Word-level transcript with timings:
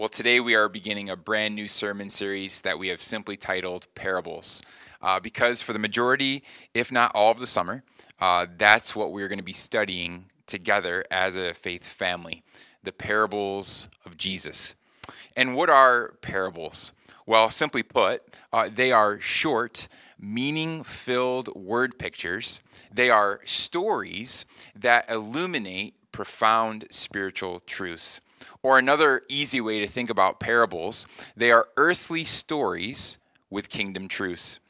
Well, 0.00 0.08
today 0.08 0.40
we 0.40 0.54
are 0.54 0.70
beginning 0.70 1.10
a 1.10 1.16
brand 1.16 1.54
new 1.54 1.68
sermon 1.68 2.08
series 2.08 2.62
that 2.62 2.78
we 2.78 2.88
have 2.88 3.02
simply 3.02 3.36
titled 3.36 3.86
Parables. 3.94 4.62
Uh, 5.02 5.20
because 5.20 5.60
for 5.60 5.74
the 5.74 5.78
majority, 5.78 6.42
if 6.72 6.90
not 6.90 7.12
all 7.14 7.30
of 7.30 7.38
the 7.38 7.46
summer, 7.46 7.84
uh, 8.18 8.46
that's 8.56 8.96
what 8.96 9.12
we're 9.12 9.28
going 9.28 9.40
to 9.40 9.44
be 9.44 9.52
studying 9.52 10.24
together 10.46 11.04
as 11.10 11.36
a 11.36 11.52
faith 11.52 11.84
family 11.84 12.42
the 12.82 12.92
parables 12.92 13.90
of 14.06 14.16
Jesus. 14.16 14.74
And 15.36 15.54
what 15.54 15.68
are 15.68 16.14
parables? 16.22 16.94
Well, 17.26 17.50
simply 17.50 17.82
put, 17.82 18.22
uh, 18.54 18.70
they 18.74 18.92
are 18.92 19.20
short, 19.20 19.86
meaning 20.18 20.82
filled 20.82 21.54
word 21.54 21.98
pictures. 21.98 22.62
They 22.90 23.10
are 23.10 23.42
stories 23.44 24.46
that 24.74 25.10
illuminate 25.10 25.92
profound 26.10 26.86
spiritual 26.88 27.60
truths. 27.66 28.22
Or 28.62 28.78
another 28.78 29.22
easy 29.28 29.60
way 29.60 29.78
to 29.80 29.86
think 29.86 30.10
about 30.10 30.40
parables, 30.40 31.06
they 31.36 31.50
are 31.50 31.68
earthly 31.76 32.24
stories 32.24 33.18
with 33.48 33.68
kingdom 33.68 34.08
truths. 34.08 34.60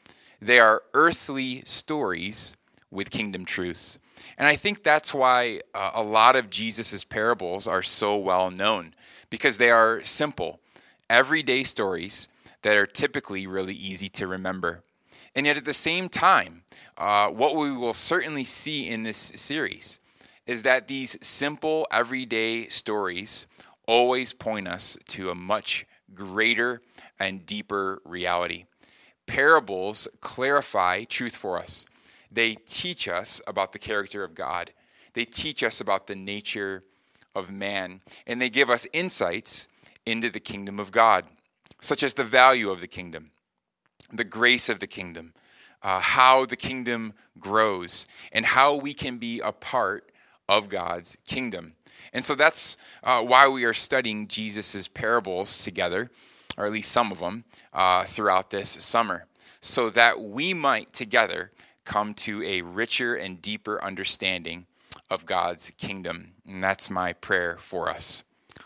They 0.41 0.59
are 0.59 0.83
earthly 0.95 1.63
stories 1.65 2.57
with 2.91 3.11
kingdom 3.11 3.45
truths. 3.45 3.99
And 4.39 4.49
I 4.49 4.57
think 4.57 4.83
that's 4.83 5.13
why 5.13 5.61
uh, 5.75 5.93
a 5.95 6.03
lot 6.03 6.37
of 6.37 6.51
Jesus' 6.51 7.05
parables 7.05 7.67
are 7.67 7.83
so 7.83 8.17
well 8.17 8.51
known, 8.51 8.95
because 9.29 9.59
they 9.59 9.71
are 9.71 10.03
simple, 10.03 10.61
everyday 11.09 11.63
stories 11.63 12.29
that 12.63 12.77
are 12.77 12.87
typically 12.87 13.47
really 13.47 13.75
easy 13.75 14.09
to 14.11 14.27
remember. 14.27 14.83
And 15.35 15.47
yet, 15.47 15.57
at 15.57 15.65
the 15.65 15.73
same 15.73 16.09
time, 16.09 16.63
uh, 16.99 17.29
what 17.29 17.55
we 17.55 17.73
will 17.73 17.95
certainly 17.95 18.45
see 18.45 18.89
in 18.89 19.03
this 19.05 19.17
series 19.17 20.01
is 20.47 20.63
that 20.63 20.89
these 20.89 21.17
simple, 21.21 21.87
everyday 21.93 22.67
stories 22.69 23.47
always 23.91 24.33
point 24.33 24.69
us 24.69 24.97
to 25.09 25.31
a 25.31 25.35
much 25.35 25.85
greater 26.15 26.81
and 27.19 27.45
deeper 27.45 28.01
reality. 28.05 28.65
Parables 29.27 30.07
clarify 30.21 31.03
truth 31.03 31.35
for 31.35 31.59
us. 31.59 31.87
They 32.31 32.55
teach 32.55 33.09
us 33.09 33.41
about 33.49 33.73
the 33.73 33.81
character 33.81 34.23
of 34.23 34.37
God. 34.37 34.71
They 35.15 35.25
teach 35.25 35.65
us 35.65 35.81
about 35.81 36.07
the 36.07 36.15
nature 36.15 36.85
of 37.35 37.51
man. 37.51 38.01
And 38.29 38.41
they 38.41 38.49
give 38.49 38.71
us 38.71 38.87
insights 38.93 39.67
into 40.07 40.31
the 40.31 40.39
kingdom 40.39 40.79
of 40.79 40.93
God, 40.93 41.25
such 41.81 42.05
as 42.05 42.15
the 42.15 42.23
value 42.23 42.71
of 42.71 42.81
the 42.81 42.87
kingdom, 42.87 43.33
the 44.13 44.23
grace 44.23 44.69
of 44.69 44.79
the 44.79 44.87
kingdom, 44.87 45.35
uh, 45.83 45.99
how 45.99 46.47
the 46.47 46.57
kingdom 46.57 47.13
grows, 47.41 48.07
and 48.31 48.47
how 48.47 48.77
we 48.77 48.95
can 48.95 49.19
be 49.19 49.41
a 49.41 49.51
part 49.51 50.13
of 50.51 50.69
God's 50.69 51.17
kingdom. 51.29 51.75
And 52.13 52.25
so 52.25 52.35
that's 52.35 52.77
uh, 53.05 53.23
why 53.23 53.47
we 53.47 53.65
are 53.65 53.73
studying 53.73 54.27
Jesus' 54.27 54.89
parables 54.89 55.63
together, 55.63 56.11
or 56.59 56.67
at 56.67 56.73
least 56.73 56.91
some 56.91 57.13
of 57.13 57.21
them, 57.21 57.45
uh, 57.73 58.03
throughout 58.03 58.51
this 58.51 58.69
summer, 58.69 59.27
so 59.61 59.91
that 59.91 60.21
we 60.21 60.53
might 60.53 60.93
together 60.93 61.53
come 61.85 62.15
to 62.15 62.43
a 62.43 62.63
richer 62.63 63.15
and 63.15 63.41
deeper 63.41 63.83
understanding 63.83 64.67
of 65.09 65.25
God's 65.25 65.71
kingdom. 65.79 66.33
And 66.45 66.63
that's 66.63 66.91
my 66.91 67.13
prayer 67.13 67.57
for 67.61 67.89
us. 67.89 68.25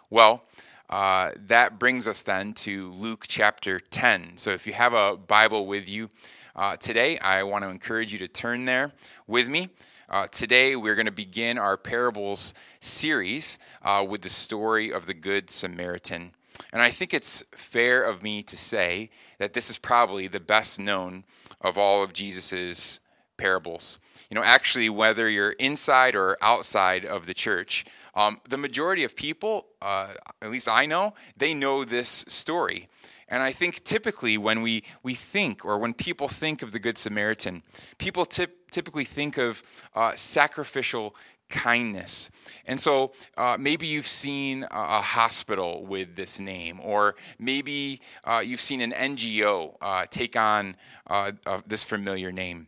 Well, 0.08 0.44
uh, 0.88 1.32
that 1.36 1.78
brings 1.78 2.08
us 2.08 2.22
then 2.22 2.55
to 2.55 2.92
Luke 2.92 3.27
chapter 3.28 3.78
10. 3.78 4.38
So 4.38 4.52
if 4.52 4.66
you 4.66 4.72
have 4.72 4.94
a 4.94 5.18
Bible 5.18 5.66
with 5.66 5.86
you 5.86 6.08
uh, 6.56 6.77
today, 6.77 7.18
I 7.18 7.42
want 7.42 7.62
to 7.64 7.68
encourage 7.68 8.10
you 8.10 8.18
to 8.20 8.28
turn 8.28 8.64
there 8.64 8.92
with 9.27 9.50
me. 9.50 9.68
Uh, 10.10 10.27
today, 10.27 10.77
we're 10.77 10.94
going 10.94 11.06
to 11.06 11.12
begin 11.12 11.56
our 11.56 11.78
parables 11.78 12.52
series 12.80 13.58
uh, 13.83 14.05
with 14.06 14.20
the 14.20 14.28
story 14.28 14.92
of 14.92 15.06
the 15.06 15.14
Good 15.14 15.48
Samaritan. 15.48 16.33
And 16.74 16.83
I 16.83 16.91
think 16.91 17.14
it's 17.14 17.42
fair 17.52 18.05
of 18.05 18.22
me 18.22 18.42
to 18.42 18.56
say 18.56 19.08
that 19.38 19.55
this 19.55 19.70
is 19.70 19.78
probably 19.78 20.27
the 20.27 20.41
best 20.41 20.78
known 20.78 21.24
of 21.62 21.78
all 21.78 22.02
of 22.02 22.12
Jesus's 22.12 23.00
parables. 23.38 23.98
You 24.30 24.34
know, 24.34 24.42
actually, 24.42 24.90
whether 24.90 25.27
you're 25.27 25.52
inside 25.52 26.14
or 26.14 26.36
outside 26.42 27.07
of 27.07 27.24
the 27.24 27.34
church, 27.34 27.86
um, 28.14 28.42
the 28.46 28.58
majority 28.58 29.05
of 29.05 29.17
people, 29.17 29.68
uh, 29.80 30.12
at 30.42 30.51
least 30.51 30.68
I 30.68 30.84
know, 30.84 31.14
they 31.34 31.55
know 31.55 31.83
this 31.83 32.27
story. 32.28 32.89
And 33.28 33.42
I 33.42 33.52
think 33.52 33.83
typically 33.84 34.36
when 34.36 34.61
we, 34.61 34.84
we 35.02 35.14
think, 35.14 35.64
or 35.64 35.78
when 35.78 35.95
people 35.95 36.28
think 36.28 36.62
of 36.62 36.73
the 36.73 36.78
Good 36.78 36.98
Samaritan, 36.98 37.62
people 37.96 38.27
tip, 38.27 38.64
typically 38.74 39.05
think 39.05 39.39
of 39.39 39.62
uh, 39.95 40.12
sacrificial 40.17 41.14
kindness. 41.48 42.30
And 42.67 42.80
so 42.80 43.12
uh, 43.36 43.57
maybe 43.58 43.86
you've 43.86 44.07
seen 44.07 44.64
a, 44.70 45.01
hospital 45.01 45.85
with 45.85 46.17
this 46.17 46.40
name, 46.40 46.80
or 46.83 47.14
maybe 47.39 48.01
uh, 48.24 48.42
you've 48.45 48.61
seen 48.61 48.80
an 48.80 48.90
NGO 48.90 49.77
uh, 49.80 50.07
take 50.11 50.36
on 50.36 50.77
uh, 51.07 51.33
this 51.67 51.84
familiar 51.84 52.33
name. 52.33 52.67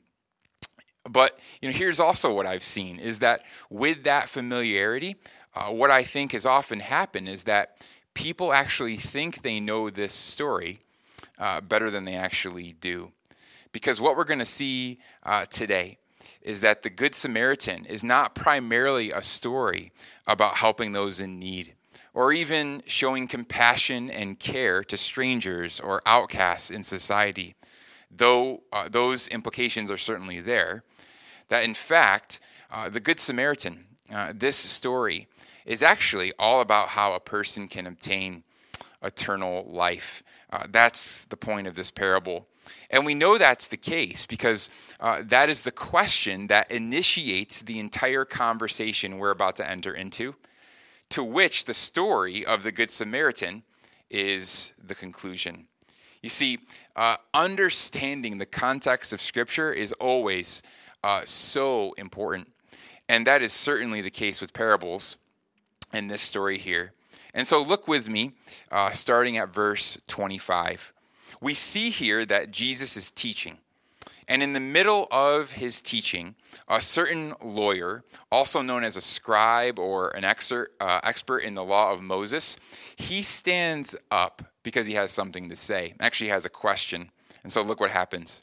But 1.08 1.38
you 1.60 1.68
know, 1.68 1.76
here's 1.76 2.00
also 2.00 2.32
what 2.32 2.46
I've 2.46 2.62
seen 2.62 2.98
is 2.98 3.20
that 3.20 3.42
with 3.70 4.04
that 4.04 4.28
familiarity, 4.28 5.16
uh, 5.54 5.70
what 5.70 5.90
I 5.90 6.04
think 6.04 6.32
has 6.32 6.46
often 6.46 6.80
happened 6.80 7.28
is 7.28 7.44
that 7.44 7.86
people 8.14 8.52
actually 8.52 8.96
think 8.96 9.42
they 9.42 9.60
know 9.60 9.90
this 9.90 10.12
story 10.12 10.80
uh, 11.38 11.60
better 11.60 11.90
than 11.90 12.04
they 12.04 12.14
actually 12.14 12.72
do. 12.80 13.12
Because 13.76 14.00
what 14.00 14.16
we're 14.16 14.24
going 14.24 14.38
to 14.38 14.46
see 14.46 15.00
uh, 15.22 15.44
today 15.44 15.98
is 16.40 16.62
that 16.62 16.82
the 16.82 16.88
Good 16.88 17.14
Samaritan 17.14 17.84
is 17.84 18.02
not 18.02 18.34
primarily 18.34 19.10
a 19.10 19.20
story 19.20 19.92
about 20.26 20.54
helping 20.54 20.92
those 20.92 21.20
in 21.20 21.38
need 21.38 21.74
or 22.14 22.32
even 22.32 22.82
showing 22.86 23.28
compassion 23.28 24.08
and 24.08 24.38
care 24.38 24.82
to 24.84 24.96
strangers 24.96 25.78
or 25.78 26.00
outcasts 26.06 26.70
in 26.70 26.84
society, 26.84 27.54
though 28.10 28.62
uh, 28.72 28.88
those 28.88 29.28
implications 29.28 29.90
are 29.90 29.98
certainly 29.98 30.40
there. 30.40 30.82
That 31.50 31.62
in 31.62 31.74
fact, 31.74 32.40
uh, 32.70 32.88
the 32.88 32.98
Good 32.98 33.20
Samaritan, 33.20 33.84
uh, 34.10 34.32
this 34.34 34.56
story, 34.56 35.28
is 35.66 35.82
actually 35.82 36.32
all 36.38 36.62
about 36.62 36.88
how 36.88 37.12
a 37.12 37.20
person 37.20 37.68
can 37.68 37.86
obtain 37.86 38.42
eternal 39.02 39.66
life. 39.68 40.22
Uh, 40.48 40.64
that's 40.70 41.26
the 41.26 41.36
point 41.36 41.66
of 41.66 41.74
this 41.74 41.90
parable. 41.90 42.48
And 42.90 43.04
we 43.04 43.14
know 43.14 43.38
that's 43.38 43.66
the 43.66 43.76
case 43.76 44.26
because 44.26 44.70
uh, 45.00 45.22
that 45.26 45.48
is 45.48 45.62
the 45.62 45.72
question 45.72 46.46
that 46.48 46.70
initiates 46.70 47.62
the 47.62 47.78
entire 47.78 48.24
conversation 48.24 49.18
we're 49.18 49.30
about 49.30 49.56
to 49.56 49.68
enter 49.68 49.94
into, 49.94 50.34
to 51.10 51.22
which 51.22 51.64
the 51.64 51.74
story 51.74 52.44
of 52.44 52.62
the 52.62 52.72
Good 52.72 52.90
Samaritan 52.90 53.62
is 54.10 54.72
the 54.82 54.94
conclusion. 54.94 55.66
You 56.22 56.30
see, 56.30 56.58
uh, 56.96 57.16
understanding 57.34 58.38
the 58.38 58.46
context 58.46 59.12
of 59.12 59.20
Scripture 59.20 59.72
is 59.72 59.92
always 59.92 60.62
uh, 61.04 61.22
so 61.24 61.92
important. 61.92 62.52
And 63.08 63.26
that 63.26 63.42
is 63.42 63.52
certainly 63.52 64.00
the 64.00 64.10
case 64.10 64.40
with 64.40 64.52
parables 64.52 65.16
in 65.92 66.08
this 66.08 66.22
story 66.22 66.58
here. 66.58 66.92
And 67.34 67.46
so 67.46 67.62
look 67.62 67.86
with 67.86 68.08
me, 68.08 68.32
uh, 68.72 68.90
starting 68.90 69.36
at 69.36 69.50
verse 69.50 69.98
25. 70.08 70.92
We 71.40 71.54
see 71.54 71.90
here 71.90 72.24
that 72.26 72.50
Jesus 72.50 72.96
is 72.96 73.10
teaching. 73.10 73.58
And 74.28 74.42
in 74.42 74.54
the 74.54 74.60
middle 74.60 75.06
of 75.12 75.52
his 75.52 75.80
teaching, 75.80 76.34
a 76.68 76.80
certain 76.80 77.34
lawyer, 77.40 78.02
also 78.32 78.60
known 78.60 78.82
as 78.82 78.96
a 78.96 79.00
scribe 79.00 79.78
or 79.78 80.10
an 80.10 80.24
exer, 80.24 80.66
uh, 80.80 81.00
expert 81.04 81.38
in 81.38 81.54
the 81.54 81.64
law 81.64 81.92
of 81.92 82.02
Moses, 82.02 82.56
he 82.96 83.22
stands 83.22 83.94
up 84.10 84.42
because 84.64 84.86
he 84.86 84.94
has 84.94 85.12
something 85.12 85.48
to 85.48 85.54
say. 85.54 85.94
Actually, 86.00 86.30
has 86.30 86.44
a 86.44 86.50
question. 86.50 87.10
And 87.44 87.52
so 87.52 87.62
look 87.62 87.78
what 87.78 87.92
happens. 87.92 88.42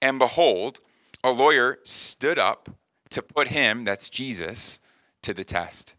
And 0.00 0.18
behold, 0.18 0.80
a 1.22 1.30
lawyer 1.30 1.78
stood 1.84 2.38
up 2.38 2.70
to 3.10 3.22
put 3.22 3.48
him, 3.48 3.84
that's 3.84 4.08
Jesus, 4.08 4.80
to 5.22 5.34
the 5.34 5.44
test. 5.44 5.94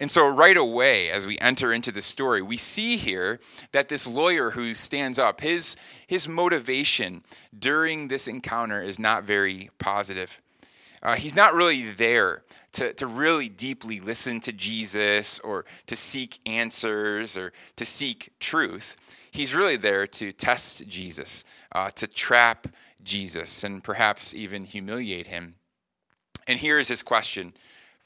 And 0.00 0.10
so, 0.10 0.28
right 0.28 0.56
away, 0.56 1.10
as 1.10 1.26
we 1.26 1.38
enter 1.38 1.72
into 1.72 1.90
the 1.90 2.02
story, 2.02 2.40
we 2.40 2.56
see 2.56 2.96
here 2.96 3.40
that 3.72 3.88
this 3.88 4.06
lawyer 4.06 4.50
who 4.50 4.72
stands 4.74 5.18
up, 5.18 5.40
his, 5.40 5.74
his 6.06 6.28
motivation 6.28 7.24
during 7.58 8.06
this 8.06 8.28
encounter 8.28 8.80
is 8.80 9.00
not 9.00 9.24
very 9.24 9.70
positive. 9.78 10.40
Uh, 11.02 11.16
he's 11.16 11.34
not 11.34 11.54
really 11.54 11.82
there 11.90 12.42
to, 12.72 12.92
to 12.94 13.06
really 13.06 13.48
deeply 13.48 13.98
listen 13.98 14.40
to 14.40 14.52
Jesus 14.52 15.40
or 15.40 15.64
to 15.86 15.96
seek 15.96 16.38
answers 16.46 17.36
or 17.36 17.52
to 17.76 17.84
seek 17.84 18.30
truth. 18.38 18.96
He's 19.30 19.54
really 19.54 19.76
there 19.76 20.06
to 20.06 20.32
test 20.32 20.86
Jesus, 20.88 21.44
uh, 21.72 21.90
to 21.90 22.06
trap 22.06 22.68
Jesus, 23.02 23.64
and 23.64 23.82
perhaps 23.82 24.34
even 24.34 24.64
humiliate 24.64 25.28
him. 25.28 25.54
And 26.46 26.58
here 26.58 26.78
is 26.78 26.88
his 26.88 27.02
question 27.02 27.52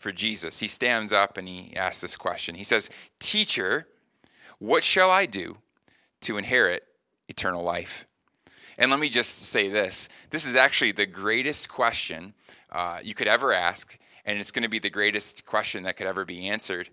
for 0.02 0.12
Jesus. 0.12 0.58
He 0.58 0.68
stands 0.68 1.12
up 1.12 1.38
and 1.38 1.48
he 1.48 1.74
asks 1.76 2.00
this 2.00 2.16
question. 2.16 2.54
He 2.54 2.64
says, 2.64 2.90
Teacher, 3.20 3.86
what 4.58 4.84
shall 4.84 5.10
I 5.10 5.26
do 5.26 5.56
to 6.22 6.36
inherit 6.36 6.84
eternal 7.28 7.62
life? 7.62 8.04
And 8.78 8.90
let 8.90 9.00
me 9.00 9.08
just 9.08 9.42
say 9.44 9.68
this 9.68 10.08
this 10.30 10.46
is 10.46 10.56
actually 10.56 10.92
the 10.92 11.06
greatest 11.06 11.68
question 11.68 12.34
uh, 12.70 12.98
you 13.02 13.14
could 13.14 13.28
ever 13.28 13.52
ask, 13.52 13.96
and 14.24 14.38
it's 14.38 14.50
going 14.50 14.62
to 14.64 14.68
be 14.68 14.78
the 14.78 14.90
greatest 14.90 15.46
question 15.46 15.84
that 15.84 15.96
could 15.96 16.06
ever 16.06 16.24
be 16.24 16.48
answered. 16.48 16.88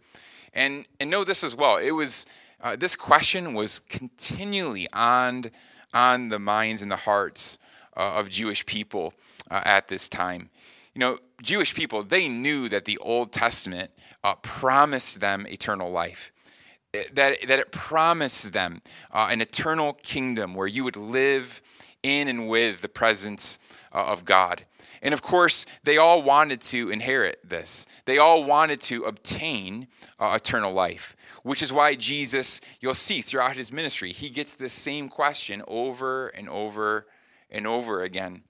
And, 0.53 0.85
and 0.99 1.09
know 1.09 1.23
this 1.23 1.43
as 1.43 1.55
well 1.55 1.77
it 1.77 1.91
was 1.91 2.25
uh, 2.61 2.75
this 2.75 2.95
question 2.95 3.53
was 3.53 3.79
continually 3.79 4.87
on, 4.91 5.45
on 5.93 6.29
the 6.29 6.39
minds 6.39 6.81
and 6.81 6.91
the 6.91 6.97
hearts 6.97 7.57
uh, 7.95 8.15
of 8.15 8.29
Jewish 8.29 8.65
people 8.65 9.13
uh, 9.49 9.61
at 9.65 9.87
this 9.87 10.09
time. 10.09 10.49
You 10.93 10.99
know, 10.99 11.19
Jewish 11.41 11.73
people, 11.73 12.03
they 12.03 12.27
knew 12.27 12.69
that 12.69 12.85
the 12.85 12.97
Old 12.97 13.31
Testament 13.31 13.91
uh, 14.23 14.35
promised 14.35 15.19
them 15.19 15.45
eternal 15.47 15.89
life. 15.89 16.31
That, 16.91 17.13
that 17.15 17.59
it 17.59 17.71
promised 17.71 18.51
them 18.51 18.81
uh, 19.11 19.27
an 19.29 19.41
eternal 19.41 19.93
kingdom 19.93 20.55
where 20.55 20.67
you 20.67 20.83
would 20.83 20.97
live 20.97 21.61
in 22.01 22.27
and 22.27 22.49
with 22.49 22.81
the 22.81 22.89
presence 22.89 23.59
uh, 23.93 24.05
of 24.05 24.25
God. 24.25 24.65
And 25.01 25.13
of 25.13 25.21
course, 25.21 25.65
they 25.83 25.97
all 25.97 26.21
wanted 26.21 26.61
to 26.61 26.89
inherit 26.89 27.47
this. 27.47 27.85
They 28.05 28.17
all 28.17 28.43
wanted 28.43 28.81
to 28.81 29.05
obtain 29.05 29.87
uh, 30.19 30.33
eternal 30.35 30.73
life, 30.73 31.15
which 31.43 31.61
is 31.61 31.71
why 31.71 31.95
Jesus, 31.95 32.59
you'll 32.81 32.93
see 32.93 33.21
throughout 33.21 33.55
his 33.55 33.71
ministry, 33.71 34.11
he 34.11 34.29
gets 34.29 34.53
this 34.53 34.73
same 34.73 35.09
question 35.09 35.61
over 35.67 36.27
and 36.29 36.49
over 36.49 37.07
and 37.49 37.65
over 37.65 38.03
again. 38.03 38.43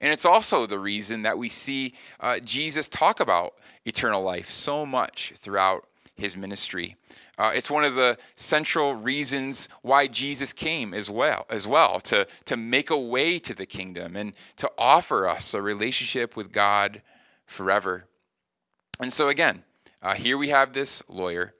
And 0.00 0.12
it's 0.12 0.24
also 0.24 0.66
the 0.66 0.78
reason 0.78 1.22
that 1.22 1.38
we 1.38 1.48
see 1.48 1.94
uh, 2.20 2.38
Jesus 2.40 2.88
talk 2.88 3.20
about 3.20 3.54
eternal 3.84 4.22
life 4.22 4.48
so 4.48 4.84
much 4.84 5.32
throughout 5.36 5.86
his 6.16 6.36
ministry. 6.36 6.96
Uh, 7.38 7.52
it's 7.54 7.70
one 7.70 7.84
of 7.84 7.96
the 7.96 8.16
central 8.36 8.94
reasons 8.94 9.68
why 9.82 10.06
Jesus 10.06 10.52
came 10.52 10.94
as 10.94 11.10
well, 11.10 11.44
as 11.50 11.66
well 11.66 11.98
to, 12.00 12.26
to 12.44 12.56
make 12.56 12.90
a 12.90 12.98
way 12.98 13.38
to 13.40 13.54
the 13.54 13.66
kingdom 13.66 14.14
and 14.16 14.32
to 14.56 14.70
offer 14.78 15.26
us 15.26 15.54
a 15.54 15.62
relationship 15.62 16.36
with 16.36 16.52
God 16.52 17.02
forever. 17.46 18.04
And 19.00 19.12
so, 19.12 19.28
again, 19.28 19.64
uh, 20.02 20.14
here 20.14 20.38
we 20.38 20.50
have 20.50 20.72
this 20.72 21.02
lawyer. 21.08 21.54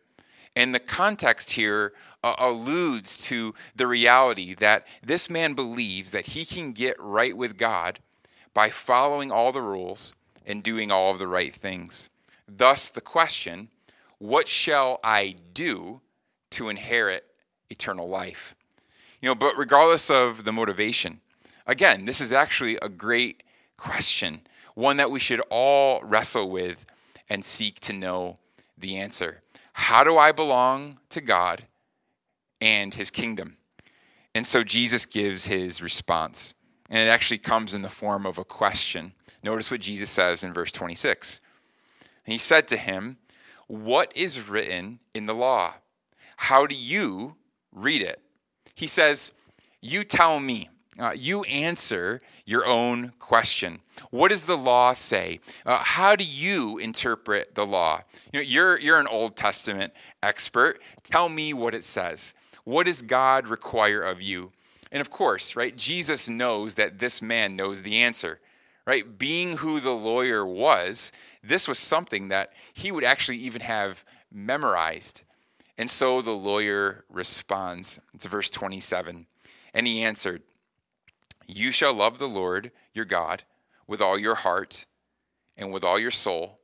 And 0.56 0.72
the 0.72 0.81
context 0.81 1.50
here 1.50 1.92
uh, 2.22 2.36
alludes 2.38 3.16
to 3.26 3.54
the 3.75 3.88
reality 3.88 4.54
that 4.54 4.86
this 5.02 5.28
man 5.28 5.54
believes 5.54 6.12
that 6.12 6.26
he 6.26 6.44
can 6.44 6.72
get 6.72 6.96
right 7.00 7.36
with 7.36 7.56
God 7.56 7.98
by 8.55 8.71
following 8.71 9.31
all 9.31 9.53
the 9.53 9.61
rules 9.61 10.15
and 10.47 10.62
doing 10.62 10.91
all 10.91 11.11
of 11.11 11.19
the 11.19 11.29
right 11.29 11.53
things. 11.53 12.09
Thus, 12.49 12.89
the 12.89 13.01
question 13.01 13.69
what 14.19 14.49
shall 14.49 15.01
I 15.05 15.35
do 15.53 16.01
to 16.51 16.69
inherit 16.69 17.27
eternal 17.69 18.09
life? 18.09 18.56
You 19.21 19.29
know, 19.29 19.35
but 19.35 19.59
regardless 19.59 20.09
of 20.09 20.45
the 20.45 20.53
motivation, 20.53 21.21
again, 21.67 22.05
this 22.05 22.21
is 22.21 22.33
actually 22.33 22.79
a 22.81 22.89
great 22.89 23.43
question, 23.77 24.41
one 24.75 24.97
that 24.99 25.11
we 25.11 25.21
should 25.21 25.43
all 25.51 26.01
wrestle 26.03 26.51
with 26.51 26.87
and 27.29 27.45
seek 27.45 27.81
to 27.81 27.93
know 27.93 28.39
the 28.79 28.97
answer. 28.97 29.43
How 29.73 30.05
do 30.05 30.17
I 30.17 30.31
belong 30.33 30.99
to 31.11 31.21
God 31.21 31.65
and 32.61 32.95
his 32.95 33.11
kingdom? 33.11 33.56
And 34.35 34.47
so 34.47 34.62
Jesus 34.62 35.06
gives 35.06 35.47
his 35.47 35.83
response, 35.83 36.55
and 36.90 37.08
it 37.08 37.10
actually 37.10 37.38
comes 37.38 37.75
in 37.75 37.82
the 37.82 37.88
form 37.88 38.26
of 38.26 38.38
a 38.38 38.44
question. 38.44 39.12
Notice 39.42 39.70
what 39.70 39.81
Jesus 39.81 40.10
says 40.10 40.44
in 40.44 40.52
verse 40.52 40.72
26. 40.72 41.40
he 42.25 42.38
said 42.38 42.69
to 42.69 42.76
him, 42.76 43.19
what 43.66 44.12
is 44.14 44.48
written 44.48 45.00
in 45.14 45.26
the 45.26 45.34
law? 45.34 45.75
How 46.36 46.66
do 46.66 46.75
you 46.75 47.36
read 47.72 48.02
it? 48.02 48.20
He 48.75 48.86
says, 48.86 49.32
You 49.81 50.04
tell 50.04 50.40
me. 50.40 50.69
Uh, 50.96 51.10
you 51.16 51.42
answer 51.44 52.20
your 52.46 52.64
own 52.69 53.10
question. 53.19 53.81
What 54.10 54.28
does 54.28 54.44
the 54.44 54.56
law 54.56 54.92
say? 54.92 55.40
Uh, 55.66 55.78
how 55.78 56.14
do 56.14 56.22
you 56.25 56.78
interpret 56.78 57.56
the 57.56 57.66
law? 57.66 58.00
You 58.32 58.38
know, 58.38 58.44
you're, 58.44 58.78
you're 58.78 59.00
an 59.00 59.08
Old 59.08 59.34
Testament 59.34 59.92
expert. 60.22 60.81
Tell 61.02 61.28
me 61.28 61.52
what 61.52 61.75
it 61.75 61.82
says. 61.82 62.34
What 62.62 62.86
does 62.86 63.02
God 63.02 63.48
require 63.48 64.02
of 64.02 64.22
you? 64.22 64.52
And 64.94 65.02
of 65.02 65.11
course, 65.11 65.56
right, 65.56 65.76
Jesus 65.76 66.31
knows 66.31 66.76
that 66.76 66.99
this 66.99 67.20
man 67.20 67.55
knows 67.55 67.82
the 67.82 67.99
answer 67.99 68.41
right? 68.87 69.19
Being 69.19 69.56
who 69.56 69.81
the 69.81 69.93
lawyer 69.93 70.44
was, 70.44 71.12
this 71.43 71.67
was 71.67 71.79
something 71.79 72.29
that 72.29 72.52
he 72.73 72.93
would 72.93 73.05
actually 73.05 73.38
even 73.38 73.62
have 73.62 74.05
memorized. 74.32 75.23
And 75.79 75.88
so 75.88 76.20
the 76.20 76.32
lawyer 76.32 77.05
responds. 77.08 78.00
It's 78.12 78.26
verse 78.26 78.50
27. 78.50 79.26
And 79.73 79.87
he 79.87 80.02
answered, 80.02 80.43
You 81.46 81.73
shall 81.73 81.94
love 81.94 82.19
the 82.19 82.29
Lord 82.29 82.70
your 82.93 83.05
God 83.05 83.43
with 83.87 84.00
all 84.00 84.19
your 84.19 84.37
heart, 84.37 84.87
and 85.56 85.73
with 85.73 85.85
all 85.85 85.99
your 85.99 86.11
soul, 86.11 86.58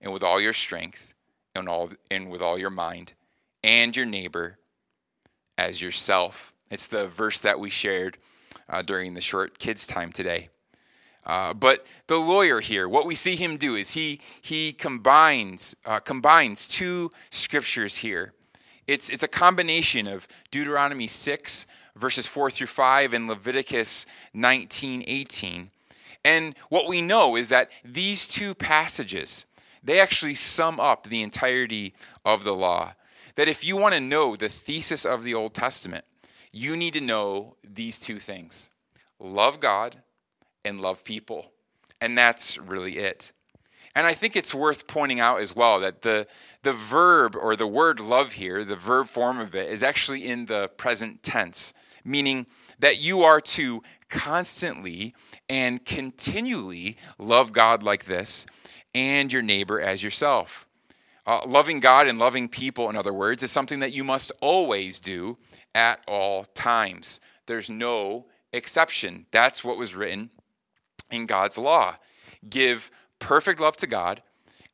and 0.00 0.12
with 0.12 0.22
all 0.22 0.40
your 0.40 0.52
strength, 0.52 1.14
and, 1.54 1.68
all, 1.68 1.90
and 2.10 2.30
with 2.30 2.42
all 2.42 2.58
your 2.58 2.70
mind, 2.70 3.14
and 3.64 3.96
your 3.96 4.04
neighbor 4.04 4.58
as 5.56 5.80
yourself. 5.80 6.52
It's 6.70 6.86
the 6.86 7.06
verse 7.06 7.40
that 7.40 7.60
we 7.60 7.70
shared 7.70 8.18
uh, 8.68 8.82
during 8.82 9.14
the 9.14 9.20
short 9.20 9.58
kids' 9.58 9.86
time 9.86 10.12
today. 10.12 10.48
Uh, 11.24 11.52
but 11.54 11.86
the 12.06 12.18
lawyer 12.18 12.60
here, 12.60 12.88
what 12.88 13.06
we 13.06 13.14
see 13.14 13.36
him 13.36 13.56
do 13.56 13.74
is 13.74 13.94
he 13.94 14.20
he 14.40 14.72
combines 14.72 15.74
uh, 15.84 15.98
combines 16.00 16.66
two 16.66 17.10
scriptures 17.30 17.96
here. 17.96 18.32
It's 18.86 19.10
it's 19.10 19.24
a 19.24 19.28
combination 19.28 20.06
of 20.06 20.28
Deuteronomy 20.52 21.08
six 21.08 21.66
verses 21.96 22.26
four 22.26 22.50
through 22.50 22.68
five 22.68 23.12
and 23.12 23.26
Leviticus 23.26 24.06
nineteen 24.32 25.02
eighteen. 25.06 25.70
And 26.24 26.56
what 26.68 26.86
we 26.88 27.02
know 27.02 27.36
is 27.36 27.48
that 27.48 27.70
these 27.84 28.28
two 28.28 28.54
passages 28.54 29.46
they 29.82 30.00
actually 30.00 30.34
sum 30.34 30.80
up 30.80 31.04
the 31.04 31.22
entirety 31.22 31.94
of 32.24 32.42
the 32.42 32.54
law. 32.54 32.94
That 33.36 33.48
if 33.48 33.64
you 33.64 33.76
want 33.76 33.94
to 33.94 34.00
know 34.00 34.34
the 34.34 34.48
thesis 34.48 35.04
of 35.04 35.22
the 35.22 35.34
Old 35.34 35.54
Testament, 35.54 36.04
you 36.56 36.76
need 36.76 36.94
to 36.94 37.00
know 37.00 37.56
these 37.62 37.98
two 37.98 38.18
things: 38.18 38.70
love 39.18 39.60
God 39.60 39.96
and 40.64 40.80
love 40.80 41.04
people. 41.04 41.52
And 42.00 42.16
that's 42.16 42.58
really 42.58 42.98
it. 42.98 43.32
And 43.94 44.06
I 44.06 44.12
think 44.12 44.36
it's 44.36 44.54
worth 44.54 44.86
pointing 44.86 45.20
out 45.20 45.40
as 45.40 45.56
well 45.56 45.80
that 45.80 46.02
the, 46.02 46.26
the 46.62 46.74
verb 46.74 47.34
or 47.34 47.56
the 47.56 47.66
word 47.66 47.98
love 47.98 48.32
here, 48.32 48.62
the 48.62 48.76
verb 48.76 49.06
form 49.06 49.40
of 49.40 49.54
it, 49.54 49.70
is 49.70 49.82
actually 49.82 50.26
in 50.26 50.44
the 50.44 50.70
present 50.76 51.22
tense, 51.22 51.72
meaning 52.04 52.46
that 52.78 53.00
you 53.00 53.22
are 53.22 53.40
to 53.40 53.82
constantly 54.10 55.14
and 55.48 55.82
continually 55.86 56.98
love 57.18 57.54
God 57.54 57.82
like 57.82 58.04
this 58.04 58.44
and 58.94 59.32
your 59.32 59.40
neighbor 59.40 59.80
as 59.80 60.02
yourself. 60.02 60.66
Uh, 61.26 61.40
loving 61.44 61.80
God 61.80 62.06
and 62.06 62.18
loving 62.18 62.48
people, 62.48 62.88
in 62.88 62.96
other 62.96 63.12
words, 63.12 63.42
is 63.42 63.50
something 63.50 63.80
that 63.80 63.92
you 63.92 64.04
must 64.04 64.30
always 64.40 65.00
do 65.00 65.36
at 65.74 66.00
all 66.06 66.44
times. 66.44 67.20
There's 67.46 67.68
no 67.68 68.26
exception. 68.52 69.26
That's 69.32 69.64
what 69.64 69.76
was 69.76 69.94
written 69.94 70.30
in 71.10 71.26
God's 71.26 71.58
law. 71.58 71.96
Give 72.48 72.90
perfect 73.18 73.60
love 73.60 73.76
to 73.78 73.86
God 73.86 74.22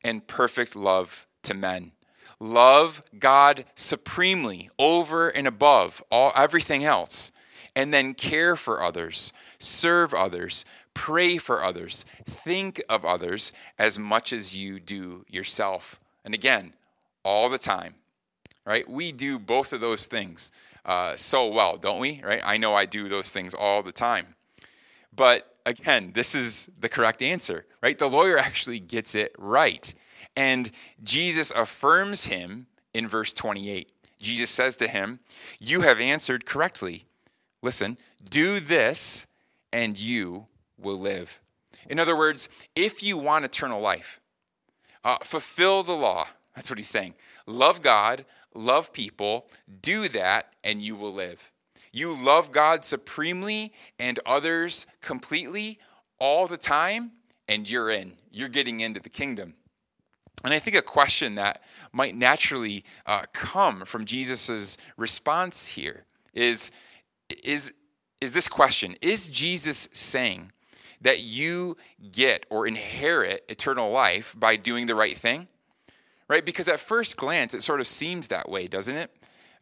and 0.03 0.27
perfect 0.27 0.75
love 0.75 1.25
to 1.43 1.53
men. 1.53 1.91
Love 2.39 3.01
God 3.17 3.65
supremely 3.75 4.69
over 4.77 5.29
and 5.29 5.47
above 5.47 6.03
all 6.11 6.31
everything 6.35 6.83
else 6.83 7.31
and 7.75 7.93
then 7.93 8.13
care 8.13 8.55
for 8.55 8.83
others, 8.83 9.33
serve 9.59 10.13
others, 10.13 10.65
pray 10.93 11.37
for 11.37 11.63
others, 11.63 12.05
think 12.25 12.81
of 12.89 13.03
others 13.03 13.51
as 13.79 13.97
much 13.97 14.31
as 14.31 14.55
you 14.55 14.79
do 14.79 15.25
yourself. 15.27 15.99
And 16.25 16.33
again, 16.33 16.73
all 17.23 17.49
the 17.49 17.57
time, 17.57 17.95
right? 18.65 18.89
We 18.89 19.11
do 19.11 19.39
both 19.39 19.73
of 19.73 19.81
those 19.81 20.07
things 20.07 20.51
uh, 20.85 21.15
so 21.15 21.47
well, 21.47 21.77
don't 21.77 21.99
we? 21.99 22.21
Right? 22.23 22.41
I 22.43 22.57
know 22.57 22.75
I 22.75 22.85
do 22.85 23.07
those 23.07 23.31
things 23.31 23.53
all 23.53 23.83
the 23.83 23.91
time. 23.91 24.35
But 25.15 25.55
again, 25.65 26.11
this 26.13 26.35
is 26.35 26.69
the 26.79 26.89
correct 26.89 27.21
answer, 27.21 27.65
right? 27.81 27.97
The 27.97 28.09
lawyer 28.09 28.37
actually 28.37 28.79
gets 28.79 29.15
it 29.15 29.35
right. 29.37 29.93
And 30.35 30.71
Jesus 31.03 31.51
affirms 31.51 32.25
him 32.25 32.67
in 32.93 33.07
verse 33.07 33.33
28. 33.33 33.89
Jesus 34.19 34.49
says 34.49 34.75
to 34.77 34.87
him, 34.87 35.19
You 35.59 35.81
have 35.81 35.99
answered 35.99 36.45
correctly. 36.45 37.05
Listen, 37.61 37.97
do 38.29 38.59
this 38.59 39.27
and 39.71 39.99
you 39.99 40.47
will 40.77 40.97
live. 40.97 41.39
In 41.89 41.99
other 41.99 42.15
words, 42.15 42.49
if 42.75 43.03
you 43.03 43.17
want 43.17 43.45
eternal 43.45 43.81
life, 43.81 44.19
uh, 45.03 45.17
fulfill 45.23 45.83
the 45.83 45.95
law. 45.95 46.27
That's 46.55 46.69
what 46.69 46.79
he's 46.79 46.89
saying. 46.89 47.15
Love 47.45 47.81
God, 47.81 48.25
love 48.53 48.93
people, 48.93 49.47
do 49.81 50.07
that, 50.09 50.53
and 50.63 50.81
you 50.81 50.95
will 50.95 51.13
live. 51.13 51.51
You 51.91 52.15
love 52.15 52.51
God 52.51 52.85
supremely 52.85 53.73
and 53.99 54.19
others 54.25 54.87
completely 55.01 55.79
all 56.19 56.47
the 56.47 56.57
time, 56.57 57.11
and 57.47 57.69
you're 57.69 57.91
in. 57.91 58.13
You're 58.31 58.49
getting 58.49 58.79
into 58.79 58.99
the 58.99 59.09
kingdom. 59.09 59.53
And 60.43 60.53
I 60.53 60.59
think 60.59 60.75
a 60.75 60.81
question 60.81 61.35
that 61.35 61.63
might 61.93 62.15
naturally 62.15 62.83
uh, 63.05 63.23
come 63.31 63.85
from 63.85 64.05
Jesus' 64.05 64.77
response 64.97 65.67
here 65.67 66.05
is, 66.33 66.71
is, 67.43 67.73
is 68.19 68.31
this 68.31 68.47
question 68.47 68.95
Is 69.01 69.27
Jesus 69.27 69.87
saying 69.93 70.51
that 71.03 71.21
you 71.23 71.77
get 72.11 72.45
or 72.49 72.67
inherit 72.67 73.45
eternal 73.47 73.91
life 73.91 74.35
by 74.37 74.55
doing 74.55 74.87
the 74.87 74.95
right 74.95 75.15
thing? 75.15 75.47
Right? 76.27 76.43
Because 76.43 76.67
at 76.67 76.79
first 76.79 77.15
glance, 77.15 77.53
it 77.53 77.61
sort 77.61 77.79
of 77.79 77.87
seems 77.87 78.29
that 78.29 78.49
way, 78.49 78.67
doesn't 78.67 78.95
it? 78.95 79.11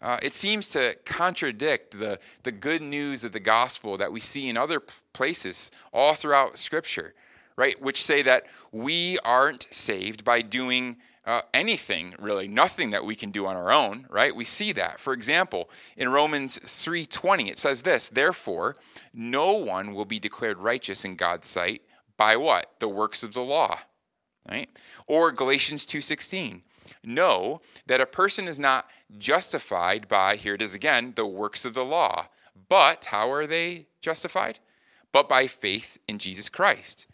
uh, 0.01 0.17
it 0.23 0.33
seems 0.33 0.67
to 0.69 0.95
contradict 1.05 1.97
the, 1.97 2.19
the 2.43 2.51
good 2.51 2.81
news 2.81 3.23
of 3.23 3.31
the 3.31 3.39
gospel 3.39 3.97
that 3.97 4.11
we 4.11 4.19
see 4.19 4.49
in 4.49 4.57
other 4.57 4.81
places 5.13 5.71
all 5.93 6.13
throughout 6.13 6.57
Scripture, 6.57 7.13
right? 7.55 7.79
Which 7.81 8.03
say 8.03 8.23
that 8.23 8.45
we 8.71 9.19
aren't 9.19 9.67
saved 9.71 10.23
by 10.23 10.41
doing 10.41 10.97
uh, 11.25 11.41
anything 11.53 12.15
really 12.19 12.47
nothing 12.47 12.91
that 12.91 13.05
we 13.05 13.15
can 13.15 13.31
do 13.31 13.45
on 13.45 13.55
our 13.55 13.71
own 13.71 14.07
right? 14.09 14.35
We 14.35 14.45
see 14.45 14.71
that. 14.73 14.99
For 14.99 15.13
example 15.13 15.69
in 15.95 16.09
romans 16.09 16.59
3.20 16.59 17.49
it 17.49 17.59
says 17.59 17.83
this 17.83 18.09
therefore 18.09 18.75
no 19.13 19.53
one 19.53 19.93
will 19.93 20.05
be 20.05 20.19
declared 20.19 20.57
righteous 20.57 21.05
in 21.05 21.15
god's 21.15 21.47
sight 21.47 21.81
by 22.17 22.35
what? 22.37 22.71
The 22.79 22.89
works 22.89 23.23
of 23.23 23.33
the 23.33 23.41
law 23.41 23.79
right? 24.49 24.69
Or 25.07 25.31
galatians 25.31 25.85
2.16 25.85 26.61
know 27.03 27.59
that 27.85 28.01
a 28.01 28.05
person 28.05 28.47
is 28.47 28.59
not 28.59 28.89
justified 29.17 30.07
by 30.07 30.35
here 30.35 30.55
it 30.55 30.61
is 30.61 30.73
again 30.73 31.13
the 31.15 31.27
works 31.27 31.65
of 31.65 31.73
the 31.73 31.85
law 31.85 32.27
but 32.67 33.05
how 33.05 33.29
are 33.31 33.47
they 33.47 33.87
justified? 34.01 34.59
But 35.11 35.29
by 35.29 35.45
faith 35.45 35.99
in 36.07 36.17
jesus 36.17 36.49
christ. 36.49 37.05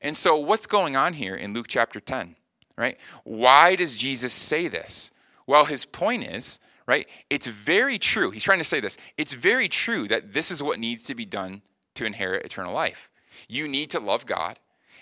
And 0.00 0.16
so 0.16 0.36
what's 0.36 0.66
going 0.66 0.96
on 0.96 1.12
here 1.12 1.36
in 1.36 1.54
luke 1.54 1.66
chapter 1.68 2.00
10 2.00 2.34
right? 2.76 2.98
Why 3.24 3.76
does 3.76 3.94
Jesus 3.94 4.32
say 4.32 4.68
this? 4.68 5.10
Well, 5.46 5.64
his 5.64 5.84
point 5.84 6.24
is, 6.24 6.58
right? 6.86 7.08
It's 7.30 7.46
very 7.46 7.98
true. 7.98 8.30
He's 8.30 8.44
trying 8.44 8.58
to 8.58 8.64
say 8.64 8.80
this. 8.80 8.96
It's 9.16 9.32
very 9.32 9.68
true 9.68 10.08
that 10.08 10.32
this 10.32 10.50
is 10.50 10.62
what 10.62 10.78
needs 10.78 11.02
to 11.04 11.14
be 11.14 11.24
done 11.24 11.62
to 11.94 12.04
inherit 12.04 12.44
eternal 12.44 12.72
life. 12.72 13.10
You 13.48 13.68
need 13.68 13.90
to 13.90 14.00
love 14.00 14.26
God 14.26 14.58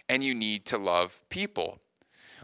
and 0.08 0.24
you 0.24 0.34
need 0.34 0.66
to 0.66 0.78
love 0.78 1.20
people. 1.28 1.78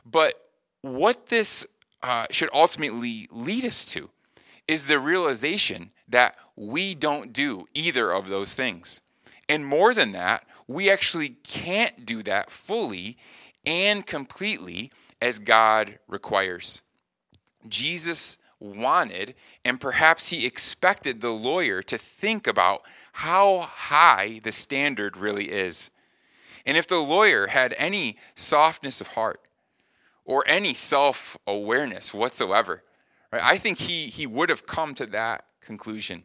But 0.05 0.35
what 0.83 1.27
this 1.27 1.67
uh, 2.03 2.27
should 2.31 2.51
ultimately 2.55 3.29
lead 3.31 3.65
us 3.65 3.85
to 3.87 4.11
is 4.69 4.87
the 4.87 4.99
realization 4.99 5.91
that 6.09 6.37
we 6.55 6.95
don't 6.95 7.33
do 7.33 7.67
either 7.75 8.13
of 8.13 8.29
those 8.29 8.55
things. 8.55 9.01
And 9.49 9.67
more 9.67 9.95
than 9.95 10.13
that, 10.13 10.47
we 10.67 10.91
actually 10.91 11.31
can't 11.45 12.05
do 12.05 12.23
that 12.25 12.51
fully 12.51 13.17
and 13.65 14.07
completely 14.07 14.91
as 15.21 15.39
God 15.39 15.99
requires. 16.09 16.83
Jesus 17.69 18.39
wanted, 18.59 19.35
and 19.65 19.81
perhaps 19.81 20.31
he 20.31 20.47
expected 20.47 21.21
the 21.21 21.31
lawyer 21.31 21.83
to 21.83 21.99
think 21.99 22.47
about 22.47 22.83
how 23.13 23.61
high 23.61 24.41
the 24.43 24.53
standard 24.53 25.17
really 25.17 25.51
is. 25.51 25.91
And 26.65 26.77
if 26.77 26.87
the 26.87 26.99
lawyer 26.99 27.47
had 27.47 27.75
any 27.79 28.17
softness 28.35 29.01
of 29.01 29.09
heart 29.09 29.41
or 30.25 30.45
any 30.47 30.75
self 30.75 31.37
awareness 31.47 32.13
whatsoever, 32.13 32.83
right, 33.33 33.43
I 33.43 33.59
think 33.59 33.79
he, 33.79 34.07
he 34.07 34.27
would 34.27 34.49
have 34.49 34.67
come 34.67 34.95
to 34.97 35.07
that 35.07 35.45
conclusion. 35.61 36.25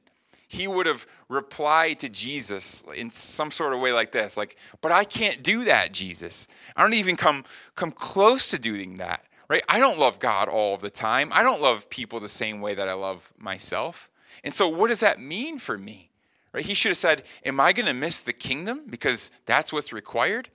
He 0.51 0.67
would 0.67 0.86
have 0.86 1.08
replied 1.29 2.00
to 2.00 2.10
Jesus 2.10 2.84
in 2.93 3.10
some 3.10 3.51
sort 3.51 3.72
of 3.72 3.79
way 3.79 3.93
like 3.93 4.12
this, 4.12 4.36
like, 4.36 4.58
but 4.81 4.91
I 4.91 5.05
can't 5.05 5.41
do 5.41 5.63
that, 5.63 5.93
Jesus. 5.93 6.46
I 6.75 6.81
don't 6.81 6.96
even 6.96 7.15
come, 7.15 7.46
come 7.75 7.93
close 7.93 8.50
to 8.50 8.60
doing 8.60 8.96
that, 8.96 9.24
right? 9.48 9.63
I 9.70 9.79
don't 9.79 9.98
love 9.98 10.20
God 10.20 10.50
all 10.50 10.75
the 10.75 10.89
time. 10.89 11.29
I 11.31 11.41
don't 11.41 11.62
love 11.62 11.89
people 11.89 12.20
the 12.20 12.27
same 12.27 12.60
way 12.60 12.74
that 12.74 12.89
I 12.89 12.93
love 12.96 13.31
myself. 13.38 14.10
And 14.43 14.53
so, 14.53 14.67
what 14.67 14.89
does 14.89 15.00
that 15.00 15.22
mean 15.22 15.58
for 15.58 15.77
me? 15.77 16.12
Right? 16.51 16.65
He 16.65 16.74
should 16.74 16.89
have 16.89 16.98
said, 16.98 17.24
Am 17.46 17.62
I 17.62 17.72
going 17.72 17.86
to 17.86 17.93
miss 17.93 18.20
the 18.20 18.34
kingdom 18.34 18.81
because 18.89 19.31
that's 19.46 19.72
what's 19.72 19.93
required? 19.93 20.50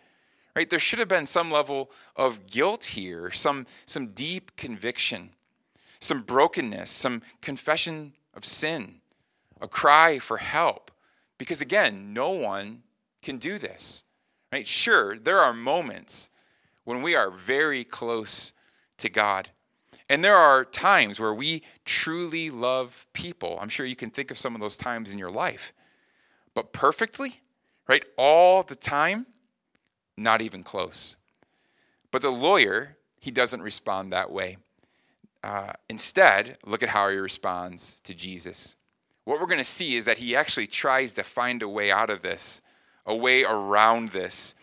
Right? 0.55 0.69
There 0.69 0.79
should 0.79 0.99
have 0.99 1.09
been 1.09 1.25
some 1.25 1.51
level 1.51 1.91
of 2.17 2.45
guilt 2.47 2.85
here, 2.85 3.31
some, 3.31 3.65
some 3.87 4.09
deep 4.09 4.57
conviction, 4.59 5.31
some 6.01 6.21
brokenness, 6.21 6.91
some 6.91 7.23
confession 7.41 8.13
of 8.35 8.45
sin, 8.45 9.01
a 9.61 9.69
cry 9.69 10.19
for 10.19 10.39
help. 10.39 10.91
Because 11.39 11.61
again, 11.61 12.13
no 12.13 12.31
one 12.31 12.83
can 13.23 13.39
do 13.39 13.59
this. 13.59 14.05
Right? 14.53 14.67
Sure, 14.67 15.19
there 15.19 15.39
are 15.39 15.53
moments 15.53 16.31
when 16.85 17.03
we 17.03 17.15
are 17.15 17.31
very 17.31 17.85
close 17.85 18.53
to 18.99 19.09
God. 19.09 19.51
And 20.09 20.25
there 20.25 20.37
are 20.37 20.65
times 20.65 21.19
where 21.19 21.35
we 21.35 21.63
truly 21.85 22.49
love 22.49 23.07
people. 23.13 23.59
I'm 23.61 23.69
sure 23.69 23.85
you 23.85 23.97
can 23.97 24.11
think 24.11 24.31
of 24.31 24.39
some 24.39 24.55
of 24.55 24.61
those 24.61 24.77
times 24.77 25.13
in 25.13 25.19
your 25.19 25.31
life. 25.31 25.73
But 26.55 26.73
perfectly, 26.73 27.41
right? 27.89 28.05
All 28.17 28.63
the 28.63 28.77
time, 28.77 29.27
not 30.17 30.41
even 30.41 30.63
close. 30.63 31.17
But 32.13 32.23
the 32.23 32.31
lawyer, 32.31 32.97
he 33.21 33.31
doesn't 33.31 33.63
respond 33.63 34.13
that 34.13 34.31
way. 34.31 34.59
Uh, 35.43 35.73
instead, 35.89 36.57
look 36.65 36.83
at 36.83 36.89
how 36.89 37.11
he 37.11 37.17
responds 37.17 38.01
to 38.03 38.15
Jesus. 38.15 38.77
What 39.27 39.41
we're 39.41 39.47
going 39.47 39.59
to 39.59 39.65
see 39.65 39.97
is 39.97 40.05
that 40.05 40.19
he 40.19 40.37
actually 40.37 40.69
tries 40.69 41.13
to 41.15 41.25
find 41.25 41.61
a 41.61 41.69
way 41.69 41.91
out 41.91 42.11
of 42.11 42.23
this 42.23 42.63
a 43.07 43.15
way 43.15 43.45
around 43.45 44.11
this. 44.11 44.55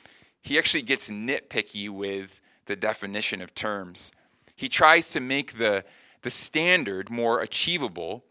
He 0.42 0.58
actually 0.58 0.84
gets 0.84 1.10
nitpicky 1.10 1.90
with 1.90 2.42
the 2.66 2.76
definition 2.76 3.42
of 3.42 3.56
terms. 3.56 4.12
He 4.56 4.68
tries 4.68 5.12
to 5.12 5.20
make 5.20 5.58
the, 5.58 5.84
the 6.22 6.30
standard 6.30 7.10
more 7.10 7.42
achievable 7.42 8.26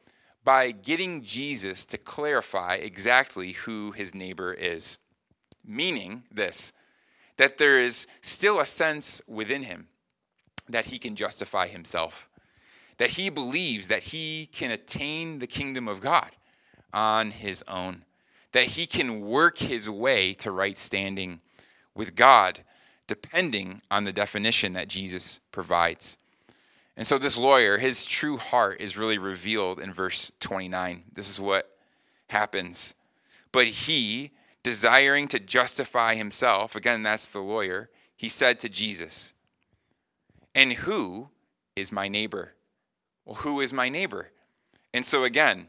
by 0.45 0.71
getting 0.71 1.23
Jesus 1.23 1.87
to 1.87 1.99
clarify 1.99 2.75
exactly 2.75 3.53
who 3.53 3.93
his 3.93 4.15
neighbor 4.15 4.53
is. 4.53 4.99
Meaning 5.65 6.25
this, 6.31 6.73
that 7.37 7.59
there 7.59 7.81
is 7.81 8.07
still 8.21 8.61
a 8.61 8.67
sense 8.67 9.23
within 9.27 9.63
him 9.63 9.89
that 10.69 10.87
he 10.87 10.99
can 10.99 11.17
justify 11.17 11.67
himself, 11.69 12.29
that 12.99 13.11
he 13.11 13.31
believes 13.31 13.89
that 13.89 14.03
he 14.03 14.47
can 14.53 14.71
attain 14.71 15.39
the 15.39 15.47
kingdom 15.47 15.89
of 15.89 16.01
God 16.01 16.31
on 16.93 17.31
his 17.31 17.65
own 17.69 18.05
that 18.53 18.65
he 18.65 18.87
can 18.87 19.21
work 19.21 19.59
his 19.59 19.91
way 19.91 20.35
to 20.35 20.53
right 20.53 20.77
standing 20.77 21.41
with 21.95 22.15
God, 22.15 22.63
depending 23.07 23.83
on 23.91 24.05
the 24.05 24.13
definition 24.13 24.75
that 24.75 24.89
Jesus 24.89 25.41
provides. 25.51 26.17
And 26.97 27.07
so, 27.07 27.17
this 27.17 27.39
lawyer, 27.39 27.79
his 27.79 28.05
true 28.05 28.37
heart 28.37 28.81
is 28.81 28.99
really 28.99 29.19
revealed 29.19 29.81
in 29.81 29.93
verse 29.93 30.31
29. 30.41 31.05
This 31.15 31.31
is 31.31 31.41
what 31.41 31.71
happens. 32.29 32.95
But 33.51 33.67
he, 33.67 34.31
desiring 34.63 35.29
to 35.29 35.41
justify 35.41 36.15
himself, 36.15 36.77
again, 36.77 37.03
that's 37.03 37.29
the 37.29 37.41
lawyer, 37.41 37.89
he 38.17 38.29
said 38.29 38.61
to 38.61 38.69
Jesus, 38.69 39.33
And 40.55 40.73
who 40.73 41.31
is 41.75 41.91
my 41.91 42.09
neighbor? 42.09 42.53
Well, 43.25 43.37
who 43.37 43.61
is 43.61 43.73
my 43.73 43.89
neighbor? 43.89 44.29
And 44.95 45.05
so, 45.05 45.25
again, 45.25 45.69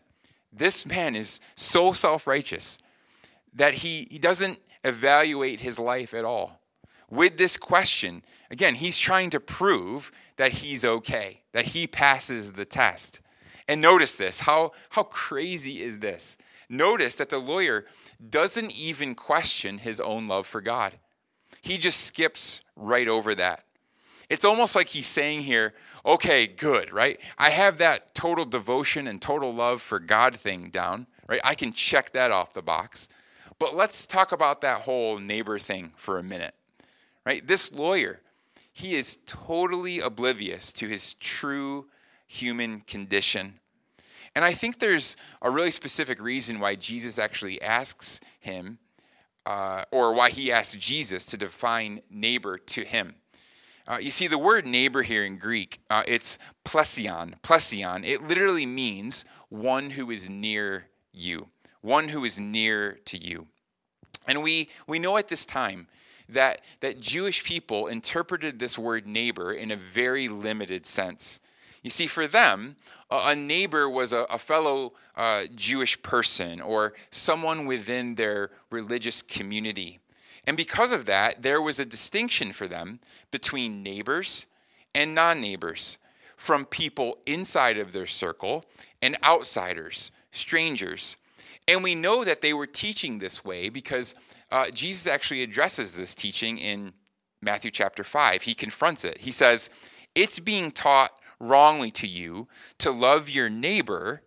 this 0.52 0.86
man 0.86 1.16
is 1.16 1.40
so 1.56 1.92
self 1.94 2.28
righteous 2.28 2.80
that 3.54 3.76
he, 3.76 4.08
he 4.10 4.20
doesn't 4.20 4.60
evaluate 4.84 5.62
his 5.62 5.80
life 5.80 6.14
at 6.14 6.26
all. 6.26 6.60
With 7.10 7.38
this 7.38 7.58
question, 7.58 8.24
again, 8.50 8.76
he's 8.76 8.98
trying 8.98 9.30
to 9.32 9.40
prove 9.40 10.12
that 10.38 10.52
he's 10.52 10.84
okay, 10.84 11.42
that 11.52 11.66
he 11.66 11.86
passes 11.86 12.54
the 12.54 12.66
test. 12.66 13.22
And 13.68 13.82
notice 13.82 14.16
this 14.16 14.40
how, 14.40 14.72
how 14.90 15.04
crazy 15.04 15.82
is 15.82 16.00
this? 16.00 16.38
Notice 16.70 17.16
that 17.16 17.30
the 17.30 17.38
lawyer 17.38 17.86
doesn't 18.30 18.72
even 18.76 19.16
question 19.16 19.78
his 19.78 20.00
own 20.00 20.28
love 20.28 20.48
for 20.48 20.62
God, 20.62 20.94
he 21.62 21.78
just 21.78 22.02
skips 22.02 22.62
right 22.76 23.08
over 23.08 23.36
that. 23.36 23.64
It's 24.30 24.46
almost 24.46 24.76
like 24.76 24.88
he's 24.88 25.08
saying 25.08 25.42
here, 25.42 25.74
okay, 26.06 26.48
good, 26.48 26.92
right? 26.94 27.20
I 27.38 27.50
have 27.50 27.78
that 27.78 28.14
total 28.16 28.46
devotion 28.46 29.08
and 29.08 29.22
total 29.22 29.54
love 29.54 29.82
for 29.82 30.00
God 30.00 30.36
thing 30.36 30.70
down, 30.70 31.08
right? 31.28 31.42
I 31.44 31.56
can 31.56 31.74
check 31.74 32.14
that 32.14 32.32
off 32.32 32.54
the 32.54 32.62
box. 32.62 33.10
But 33.60 33.76
let's 33.76 34.06
talk 34.06 34.32
about 34.32 34.62
that 34.62 34.82
whole 34.82 35.20
neighbor 35.20 35.60
thing 35.60 35.94
for 35.96 36.18
a 36.18 36.24
minute, 36.24 36.56
right? 37.26 37.46
This 37.46 37.72
lawyer, 37.74 38.22
he 38.72 38.96
is 38.96 39.18
totally 39.26 40.00
oblivious 40.00 40.72
to 40.74 40.88
his 40.88 41.14
true 41.16 41.88
human 42.28 42.82
condition. 42.82 43.60
And 44.36 44.44
I 44.44 44.54
think 44.54 44.80
there's 44.80 45.16
a 45.42 45.52
really 45.52 45.72
specific 45.72 46.20
reason 46.20 46.60
why 46.60 46.76
Jesus 46.76 47.20
actually 47.20 47.62
asks 47.62 48.20
him, 48.40 48.80
uh, 49.46 49.84
or 49.92 50.14
why 50.14 50.30
he 50.30 50.52
asks 50.52 50.76
Jesus 50.76 51.26
to 51.26 51.38
define 51.38 52.02
neighbor 52.10 52.58
to 52.58 52.84
him. 52.84 53.16
Uh, 53.86 53.98
you 54.00 54.12
see, 54.12 54.28
the 54.28 54.38
word 54.38 54.66
neighbor 54.66 55.02
here 55.02 55.26
in 55.26 55.38
Greek, 55.38 55.80
uh, 55.90 56.04
it's 56.08 56.40
plesion. 56.64 57.40
Plesion. 57.42 58.06
It 58.06 58.22
literally 58.22 58.66
means 58.66 59.26
one 59.50 59.90
who 59.90 60.10
is 60.10 60.30
near 60.30 60.88
you, 61.12 61.48
one 61.82 62.08
who 62.08 62.24
is 62.24 62.40
near 62.40 63.00
to 63.06 63.18
you. 63.18 63.48
And 64.26 64.42
we, 64.42 64.70
we 64.88 65.00
know 65.00 65.18
at 65.18 65.28
this 65.28 65.46
time 65.46 65.88
that, 66.30 66.62
that 66.80 67.02
Jewish 67.02 67.44
people 67.44 67.88
interpreted 67.88 68.58
this 68.58 68.78
word 68.78 69.06
neighbor 69.06 69.52
in 69.52 69.72
a 69.72 69.76
very 69.76 70.30
limited 70.30 70.86
sense. 70.86 71.42
You 71.84 71.90
see, 71.90 72.08
for 72.08 72.28
them, 72.28 72.78
a 73.12 73.36
neighbor 73.36 73.90
was 73.90 74.14
a, 74.14 74.26
a 74.30 74.40
fellow 74.40 74.94
uh, 75.18 75.44
Jewish 75.54 76.02
person 76.02 76.62
or 76.62 76.94
someone 77.12 77.66
within 77.66 78.16
their 78.16 78.52
religious 78.70 79.22
community. 79.22 80.00
And 80.46 80.58
because 80.58 80.92
of 80.92 81.06
that, 81.06 81.42
there 81.42 81.62
was 81.62 81.80
a 81.80 81.86
distinction 81.86 82.52
for 82.52 82.68
them 82.68 83.00
between 83.32 83.84
neighbors 83.84 84.46
and 84.94 85.16
non 85.16 85.42
neighbors. 85.42 85.98
from 86.36 86.66
people 86.66 87.20
inside 87.26 87.78
of 87.78 87.94
their 87.94 88.06
circle 88.06 88.66
and 89.02 89.16
outsiders, 89.24 90.12
strangers. 90.32 91.16
And 91.70 91.82
we 91.82 91.96
know 91.96 92.26
that 92.26 92.42
they 92.42 92.54
were 92.54 92.68
teaching 92.68 93.20
this 93.20 93.46
way 93.46 93.70
because 93.70 94.14
uh, 94.52 94.70
Jesus 94.70 95.08
actually 95.08 95.42
addresses 95.42 95.96
this 95.96 96.14
teaching 96.14 96.58
in 96.58 96.92
Matthew 97.42 97.72
chapter 97.72 98.04
5. 98.04 98.42
He 98.42 98.54
confronts 98.56 99.06
it. 99.06 99.20
He 99.20 99.32
says, 99.32 99.70
It's 100.16 100.40
being 100.40 100.72
taught 100.72 101.12
wrongly 101.40 101.92
to 101.92 102.08
you 102.08 102.48
to 102.80 102.92
love 102.92 103.30
your 103.30 103.50
neighbor, 103.50 104.22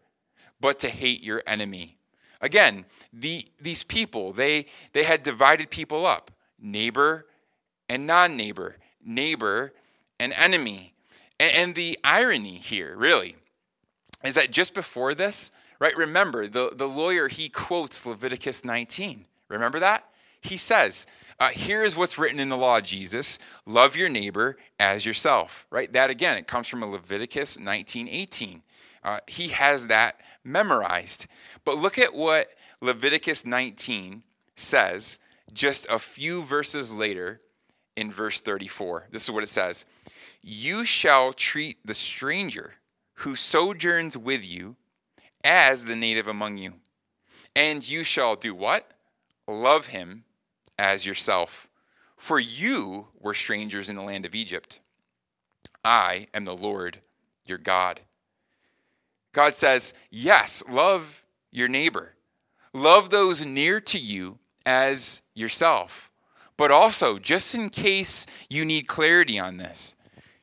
but 0.60 0.78
to 0.80 0.88
hate 0.88 1.22
your 1.22 1.42
enemy. 1.46 1.96
Again, 2.40 2.84
the, 3.12 3.46
these 3.60 3.82
people, 3.82 4.32
they, 4.32 4.66
they 4.92 5.04
had 5.04 5.22
divided 5.22 5.70
people 5.70 6.06
up 6.06 6.30
neighbor 6.58 7.26
and 7.88 8.06
non 8.06 8.36
neighbor, 8.36 8.76
neighbor 9.04 9.72
and 10.18 10.32
enemy. 10.32 10.94
And, 11.38 11.54
and 11.54 11.74
the 11.74 11.98
irony 12.04 12.56
here, 12.56 12.94
really, 12.96 13.36
is 14.24 14.34
that 14.34 14.50
just 14.50 14.74
before 14.74 15.14
this, 15.14 15.50
right, 15.78 15.96
remember, 15.96 16.46
the, 16.46 16.72
the 16.74 16.88
lawyer, 16.88 17.28
he 17.28 17.48
quotes 17.48 18.06
Leviticus 18.06 18.64
19. 18.64 19.24
Remember 19.48 19.78
that? 19.80 20.04
He 20.40 20.56
says, 20.56 21.06
uh, 21.38 21.48
here 21.48 21.82
is 21.82 21.96
what's 21.96 22.18
written 22.18 22.40
in 22.40 22.48
the 22.48 22.56
law, 22.56 22.80
Jesus. 22.80 23.38
Love 23.66 23.96
your 23.96 24.08
neighbor 24.08 24.56
as 24.78 25.04
yourself. 25.04 25.66
Right? 25.70 25.92
That 25.92 26.10
again, 26.10 26.36
it 26.36 26.46
comes 26.46 26.68
from 26.68 26.82
a 26.82 26.86
Leviticus 26.86 27.58
19, 27.58 28.08
18. 28.08 28.62
Uh, 29.02 29.18
he 29.26 29.48
has 29.48 29.88
that 29.88 30.20
memorized. 30.46 31.26
But 31.64 31.78
look 31.78 31.98
at 31.98 32.14
what 32.14 32.48
Leviticus 32.80 33.44
19 33.44 34.22
says 34.54 35.18
just 35.52 35.86
a 35.90 35.98
few 35.98 36.42
verses 36.42 36.92
later 36.92 37.40
in 37.96 38.10
verse 38.10 38.40
34. 38.40 39.08
This 39.10 39.24
is 39.24 39.30
what 39.30 39.42
it 39.42 39.48
says 39.48 39.84
You 40.42 40.84
shall 40.84 41.32
treat 41.32 41.78
the 41.84 41.94
stranger 41.94 42.72
who 43.20 43.34
sojourns 43.34 44.16
with 44.16 44.46
you 44.46 44.76
as 45.44 45.84
the 45.84 45.96
native 45.96 46.28
among 46.28 46.58
you. 46.58 46.74
And 47.54 47.86
you 47.88 48.04
shall 48.04 48.36
do 48.36 48.54
what? 48.54 48.92
Love 49.48 49.86
him 49.86 50.24
as 50.78 51.06
yourself. 51.06 51.68
For 52.16 52.38
you 52.38 53.08
were 53.18 53.34
strangers 53.34 53.88
in 53.88 53.96
the 53.96 54.02
land 54.02 54.26
of 54.26 54.34
Egypt. 54.34 54.80
I 55.84 56.26
am 56.34 56.44
the 56.44 56.56
Lord 56.56 56.98
your 57.44 57.58
God. 57.58 58.00
God 59.36 59.54
says, 59.54 59.92
yes, 60.10 60.64
love 60.66 61.22
your 61.52 61.68
neighbor. 61.68 62.14
Love 62.72 63.10
those 63.10 63.44
near 63.44 63.80
to 63.82 63.98
you 63.98 64.38
as 64.64 65.20
yourself. 65.34 66.10
But 66.56 66.70
also, 66.70 67.18
just 67.18 67.54
in 67.54 67.68
case 67.68 68.24
you 68.48 68.64
need 68.64 68.88
clarity 68.88 69.38
on 69.38 69.58
this, 69.58 69.94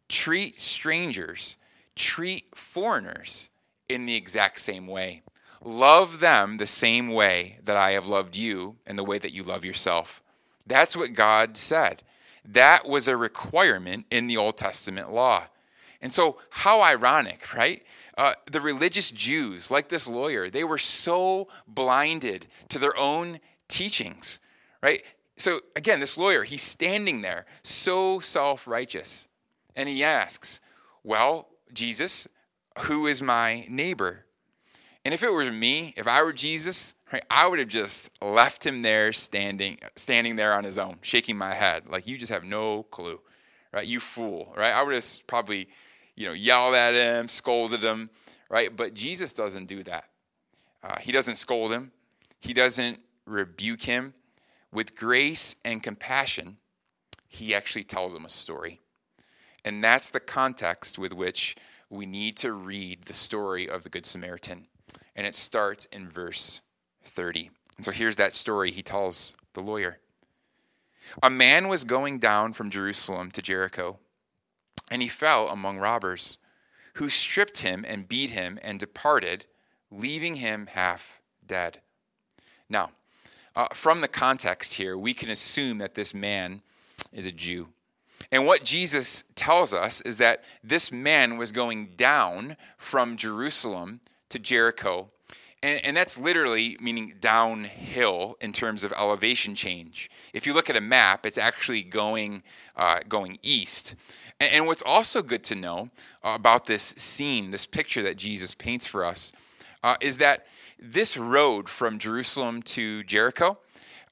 treat 0.10 0.62
strangers, 0.62 1.58
treat 1.96 2.56
foreigners 2.56 3.50
in 3.90 4.06
the 4.06 4.16
exact 4.16 4.60
same 4.60 4.86
way. 4.86 5.24
Love 5.64 6.20
them 6.20 6.58
the 6.58 6.68
same 6.68 7.10
way 7.10 7.58
that 7.64 7.76
I 7.76 7.94
have 7.94 8.06
loved 8.06 8.36
you 8.36 8.76
and 8.86 8.96
the 8.96 9.04
way 9.04 9.18
that 9.18 9.34
you 9.34 9.42
love 9.42 9.66
yourself. 9.66 10.22
That's 10.68 10.96
what 10.96 11.14
God 11.14 11.58
said. 11.58 12.04
That 12.46 12.88
was 12.88 13.08
a 13.08 13.18
requirement 13.18 14.06
in 14.12 14.28
the 14.28 14.38
Old 14.38 14.56
Testament 14.56 15.12
law. 15.12 15.46
And 16.00 16.14
so, 16.14 16.38
how 16.50 16.82
ironic, 16.82 17.56
right? 17.56 17.82
Uh, 18.17 18.34
the 18.51 18.62
religious 18.62 19.10
Jews, 19.12 19.72
like 19.72 19.89
this 19.89 20.08
lawyer, 20.08 20.50
they 20.50 20.63
were 20.63 20.77
so 20.77 21.48
blinded 21.67 22.48
to 22.70 22.77
their 22.77 22.96
own 22.98 23.39
teachings, 23.67 24.39
right? 24.82 25.03
So, 25.38 25.62
again, 25.75 26.00
this 26.00 26.17
lawyer, 26.17 26.43
he's 26.43 26.62
standing 26.62 27.22
there, 27.22 27.46
so 27.63 28.20
self 28.20 28.67
righteous. 28.67 29.27
And 29.75 29.89
he 29.89 30.03
asks, 30.03 30.62
Well, 31.03 31.48
Jesus, 31.74 32.27
who 32.79 33.08
is 33.08 33.22
my 33.22 33.65
neighbor? 33.67 34.25
And 35.05 35.13
if 35.13 35.24
it 35.24 35.32
were 35.32 35.50
me, 35.51 35.93
if 35.98 36.08
I 36.08 36.24
were 36.24 36.32
Jesus, 36.32 36.96
right, 37.12 37.24
I 37.29 37.48
would 37.48 37.60
have 37.60 37.67
just 37.67 38.10
left 38.22 38.65
him 38.65 38.84
there 38.84 39.12
standing, 39.12 39.80
standing 39.95 40.36
there 40.36 40.54
on 40.54 40.63
his 40.63 40.80
own, 40.80 40.97
shaking 41.02 41.38
my 41.38 41.54
head, 41.54 41.89
like 41.89 42.08
you 42.08 42.17
just 42.17 42.32
have 42.32 42.45
no 42.45 42.84
clue, 42.84 43.19
right? 43.73 43.86
You 43.86 43.99
fool, 43.99 44.54
right? 44.56 44.73
I 44.73 44.82
would 44.82 44.93
have 44.93 45.28
probably, 45.28 45.67
you 46.15 46.26
know, 46.26 46.34
yelled 46.34 46.76
at 46.76 46.93
him, 46.93 47.28
scolded 47.28 47.84
him, 47.84 48.10
right? 48.49 48.76
But 48.76 48.93
Jesus 48.93 49.34
doesn't 49.34 49.67
do 49.67 49.84
that. 49.84 50.06
Uh, 50.84 50.99
he 50.99 51.12
doesn't 51.12 51.36
scold 51.36 51.71
him. 51.71 51.91
He 52.39 52.54
doesn't 52.54 52.99
rebuke 53.26 53.82
him. 53.82 54.13
With 54.71 54.95
grace 54.95 55.56
and 55.63 55.82
compassion, 55.82 56.58
he 57.28 57.54
actually 57.54 57.84
tells 57.84 58.13
him 58.13 58.26
a 58.26 58.30
story. 58.30 58.80
And 59.65 59.84
that's 59.84 60.10
the 60.10 60.19
context 60.19 60.99
with 60.99 61.13
which 61.13 61.56
we 61.89 62.06
need 62.06 62.38
to 62.38 62.52
read 62.54 63.04
the 63.04 63.13
story 63.13 63.69
of 63.69 63.84
the 63.84 63.89
Good 63.89 64.06
Samaritan 64.06 64.67
and 65.15 65.28
it 65.28 65.36
starts 65.36 65.86
in 65.86 66.10
verse 66.10 66.62
30. 67.04 67.49
And 67.78 67.86
so 67.86 67.91
here's 67.91 68.15
that 68.17 68.34
story 68.34 68.71
he 68.71 68.82
tells 68.82 69.36
the 69.54 69.62
lawyer. 69.62 69.99
A 71.21 71.30
man 71.30 71.67
was 71.67 71.84
going 71.84 72.19
down 72.19 72.54
from 72.54 72.69
Jerusalem 72.69 73.30
to 73.32 73.41
Jericho, 73.41 73.99
and 74.93 75.01
he 75.01 75.08
fell 75.08 75.49
among 75.49 75.79
robbers, 75.79 76.38
who 76.93 77.10
stripped 77.10 77.58
him 77.58 77.84
and 77.88 78.08
beat 78.08 78.29
him 78.29 78.60
and 78.62 78.79
departed, 78.79 79.45
leaving 79.89 80.36
him 80.36 80.67
half 80.67 81.19
dead. 81.43 81.82
Now, 82.69 82.91
uh, 83.56 83.69
from 83.73 84.01
the 84.01 84.08
context 84.08 84.75
here, 84.75 84.95
we 84.95 85.15
can 85.15 85.32
assume 85.32 85.79
that 85.79 85.95
this 85.95 86.13
man 86.13 86.62
is 87.12 87.25
a 87.25 87.32
Jew. 87.32 87.69
And 88.32 88.45
what 88.45 88.63
Jesus 88.63 89.23
tells 89.34 89.73
us 89.73 89.99
is 90.01 90.19
that 90.19 90.43
this 90.63 90.91
man 90.91 91.38
was 91.38 91.51
going 91.51 91.93
down 91.97 92.56
from 92.77 93.17
Jerusalem 93.17 93.99
to 94.29 94.38
Jericho. 94.38 95.10
And, 95.63 95.84
and, 95.86 95.95
that's 95.95 96.19
literally 96.19 96.77
meaning 96.82 97.13
downhill 97.21 98.36
in 98.41 98.51
terms 98.51 98.84
of 98.84 98.91
elevation 98.91 99.56
change. 99.56 100.12
If 100.34 100.45
you 100.45 100.53
look 100.53 100.69
at 100.69 100.75
a 100.75 100.82
map, 100.82 101.25
it's 101.25 101.38
actually 101.38 101.84
going, 101.84 102.43
uh, 102.75 102.99
going 103.08 103.39
east. 103.41 103.95
And, 104.51 104.67
what's 104.67 104.84
also 104.86 105.21
good 105.21 105.43
to 105.45 105.56
know 105.56 105.89
uh, 106.23 106.34
about 106.36 106.65
this 106.65 106.93
scene, 106.97 107.51
this 107.51 107.65
picture 107.65 108.03
that 108.03 108.17
Jesus 108.17 108.53
paints 108.53 108.86
for 108.86 109.06
us, 109.06 109.32
uh, 109.84 109.95
is 110.01 110.17
that 110.17 110.47
this 110.79 111.17
road 111.17 111.69
from 111.69 111.97
Jerusalem 111.97 112.62
to 112.63 113.03
Jericho, 113.03 113.58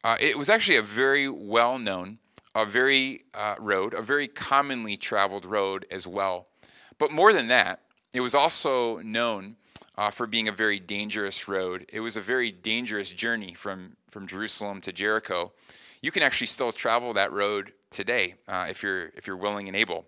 uh, 0.03 0.17
it 0.19 0.37
was 0.37 0.49
actually 0.49 0.77
a 0.77 0.81
very 0.81 1.29
well 1.29 1.77
known, 1.77 2.17
a 2.55 2.65
very 2.65 3.23
uh, 3.33 3.55
road, 3.59 3.93
a 3.93 4.01
very 4.01 4.27
commonly 4.27 4.97
traveled 4.97 5.45
road 5.45 5.85
as 5.91 6.07
well. 6.07 6.47
But 6.97 7.11
more 7.11 7.33
than 7.33 7.47
that, 7.47 7.81
it 8.13 8.21
was 8.21 8.35
also 8.35 8.99
known 8.99 9.55
uh, 9.97 10.11
for 10.11 10.27
being 10.27 10.47
a 10.47 10.51
very 10.51 10.79
dangerous 10.79 11.47
road. 11.47 11.85
It 11.91 11.99
was 11.99 12.17
a 12.17 12.21
very 12.21 12.51
dangerous 12.51 13.11
journey 13.11 13.53
from, 13.53 13.95
from 14.09 14.27
Jerusalem 14.27 14.81
to 14.81 14.91
Jericho. 14.91 15.51
You 16.01 16.11
can 16.11 16.23
actually 16.23 16.47
still 16.47 16.71
travel 16.71 17.13
that 17.13 17.31
road 17.31 17.73
today 17.89 18.35
uh, 18.47 18.67
if, 18.69 18.81
you're, 18.81 19.11
if 19.15 19.27
you're 19.27 19.37
willing 19.37 19.67
and 19.67 19.75
able. 19.75 20.05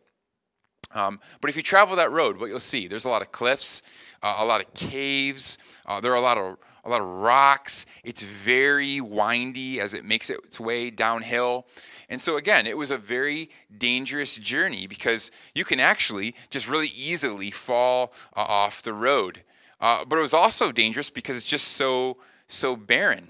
Um, 0.94 1.20
but 1.42 1.50
if 1.50 1.56
you 1.56 1.64
travel 1.64 1.96
that 1.96 2.12
road, 2.12 2.40
what 2.40 2.50
you'll 2.50 2.60
see, 2.60 2.88
there's 2.88 3.06
a 3.06 3.10
lot 3.10 3.22
of 3.22 3.32
cliffs, 3.32 3.82
uh, 4.22 4.36
a 4.40 4.46
lot 4.46 4.62
of 4.62 4.74
caves, 4.74 5.58
uh, 5.86 6.00
there 6.00 6.12
are 6.12 6.18
a 6.18 6.22
lot 6.22 6.38
of 6.38 6.58
a 6.86 6.90
lot 6.90 7.02
of 7.02 7.08
rocks. 7.08 7.86
It's 8.04 8.24
very 8.24 9.00
windy 9.00 9.80
as 9.80 9.94
it 9.94 10.04
makes 10.04 10.30
its 10.30 10.60
way 10.60 10.90
downhill. 10.90 11.66
And 12.10 12.20
so, 12.20 12.36
again, 12.36 12.68
it 12.68 12.78
was 12.78 12.92
a 12.92 12.98
very 12.98 13.50
dangerous 13.78 14.36
journey 14.36 14.86
because 14.86 15.32
you 15.56 15.64
can 15.64 15.80
actually 15.80 16.36
just 16.50 16.70
really 16.70 16.92
easily 16.94 17.52
fall 17.52 18.14
uh, 18.36 18.42
off 18.42 18.82
the 18.82 18.94
road. 18.94 19.44
Uh, 19.80 20.04
but 20.06 20.18
it 20.18 20.22
was 20.22 20.34
also 20.34 20.72
dangerous 20.72 21.10
because 21.10 21.38
it's 21.38 21.46
just 21.46 21.70
so 21.70 22.18
so 22.48 22.76
barren. 22.76 23.30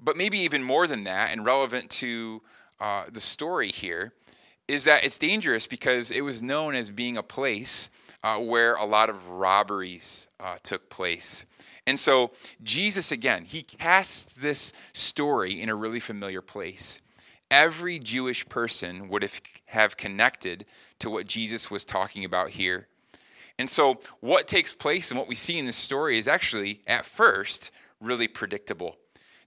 But 0.00 0.16
maybe 0.16 0.38
even 0.38 0.62
more 0.62 0.86
than 0.86 1.04
that, 1.04 1.32
and 1.32 1.44
relevant 1.44 1.90
to 1.90 2.42
uh, 2.80 3.04
the 3.10 3.20
story 3.20 3.68
here, 3.68 4.12
is 4.68 4.84
that 4.84 5.04
it's 5.04 5.18
dangerous 5.18 5.66
because 5.66 6.10
it 6.10 6.20
was 6.20 6.42
known 6.42 6.74
as 6.74 6.90
being 6.90 7.16
a 7.16 7.22
place 7.22 7.90
uh, 8.22 8.36
where 8.36 8.74
a 8.74 8.84
lot 8.84 9.08
of 9.08 9.30
robberies 9.30 10.28
uh, 10.38 10.56
took 10.62 10.90
place. 10.90 11.46
And 11.86 11.98
so 11.98 12.32
Jesus, 12.62 13.10
again, 13.10 13.44
he 13.44 13.62
casts 13.62 14.34
this 14.34 14.74
story 14.92 15.62
in 15.62 15.70
a 15.70 15.74
really 15.74 16.00
familiar 16.00 16.42
place. 16.42 17.00
Every 17.50 17.98
Jewish 17.98 18.46
person 18.46 19.08
would 19.08 19.22
have, 19.22 19.40
have 19.66 19.96
connected 19.96 20.66
to 20.98 21.08
what 21.08 21.26
Jesus 21.26 21.70
was 21.70 21.86
talking 21.86 22.26
about 22.26 22.50
here. 22.50 22.88
And 23.58 23.70
so, 23.70 24.00
what 24.20 24.46
takes 24.46 24.74
place 24.74 25.10
and 25.10 25.18
what 25.18 25.28
we 25.28 25.34
see 25.34 25.58
in 25.58 25.66
this 25.66 25.76
story 25.76 26.18
is 26.18 26.28
actually, 26.28 26.82
at 26.86 27.06
first, 27.06 27.72
really 28.00 28.28
predictable. 28.28 28.96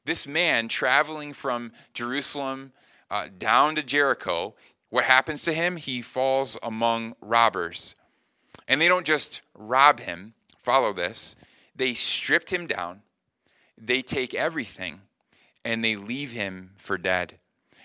This 0.04 0.28
man 0.28 0.68
traveling 0.68 1.32
from 1.32 1.72
Jerusalem 1.94 2.74
uh, 3.12 3.28
down 3.38 3.76
to 3.76 3.84
Jericho, 3.84 4.56
what 4.92 5.06
happens 5.06 5.42
to 5.44 5.54
him? 5.54 5.78
He 5.78 6.04
falls 6.04 6.58
among 6.62 7.16
robbers. 7.20 7.96
And 8.68 8.80
they 8.80 8.88
don't 8.88 9.06
just 9.06 9.42
rob 9.56 10.00
him, 10.00 10.34
follow 10.62 10.94
this, 10.94 11.36
they 11.76 11.96
stripped 11.96 12.52
him 12.52 12.68
down, 12.68 13.02
they 13.76 14.04
take 14.04 14.36
everything, 14.36 15.02
and 15.66 15.84
they 15.84 15.96
leave 15.96 16.32
him 16.32 16.72
for 16.78 17.00
dead. 17.00 17.40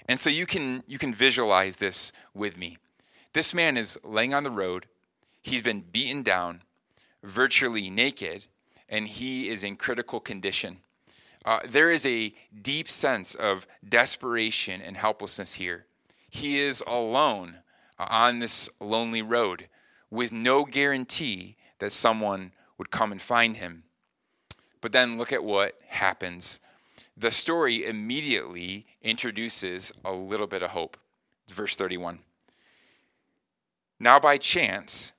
And 0.09 0.21
so 0.21 0.29
you 0.29 0.45
can 0.45 0.85
you 0.87 0.99
can 0.99 1.15
visualize 1.15 1.79
this 1.79 2.13
with 2.35 2.59
me. 2.59 2.77
This 3.33 3.55
man 3.55 3.79
is 3.79 3.99
laying 4.05 4.35
on 4.35 4.45
the 4.45 4.51
road 4.51 4.87
He's 5.47 5.63
been 5.63 5.81
beaten 5.81 6.25
down, 6.25 6.63
virtually 7.23 7.89
naked, 7.89 8.47
and 8.89 9.07
he 9.07 9.49
is 9.49 9.63
in 9.63 9.77
critical 9.77 10.19
condition. 10.19 10.79
Uh, 11.45 11.61
there 11.69 11.93
is 11.93 12.05
a 12.05 12.35
deep 12.63 12.89
sense 12.89 13.37
of 13.37 13.69
desperation 13.89 14.83
and 14.83 14.97
helplessness 14.97 15.53
here. 15.53 15.87
He 16.37 16.61
is 16.61 16.85
alone 16.87 17.61
on 17.99 18.41
this 18.41 18.69
lonely 18.79 19.23
road 19.23 19.69
with 20.11 20.33
no 20.33 20.67
guarantee 20.67 21.57
that 21.79 21.93
someone 21.93 22.53
would 22.77 22.91
come 22.91 23.11
and 23.11 23.23
find 23.23 23.57
him. 23.57 23.85
But 24.83 24.93
then 24.93 25.17
look 25.17 25.33
at 25.33 25.43
what 25.43 25.81
happens. 25.89 26.61
The 27.17 27.31
story 27.31 27.87
immediately 27.87 28.85
introduces 29.01 29.95
a 30.05 30.13
little 30.13 30.47
bit 30.47 30.63
of 30.63 30.73
hope. 30.73 30.99
Verse 31.51 31.75
31. 31.75 32.19
Now, 33.99 34.21
by 34.21 34.37
chance, 34.37 35.15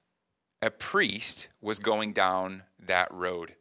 a 0.61 0.69
priest 0.69 1.47
was 1.61 1.79
going 1.79 2.13
down 2.13 2.61
that 2.85 3.11
road. 3.11 3.55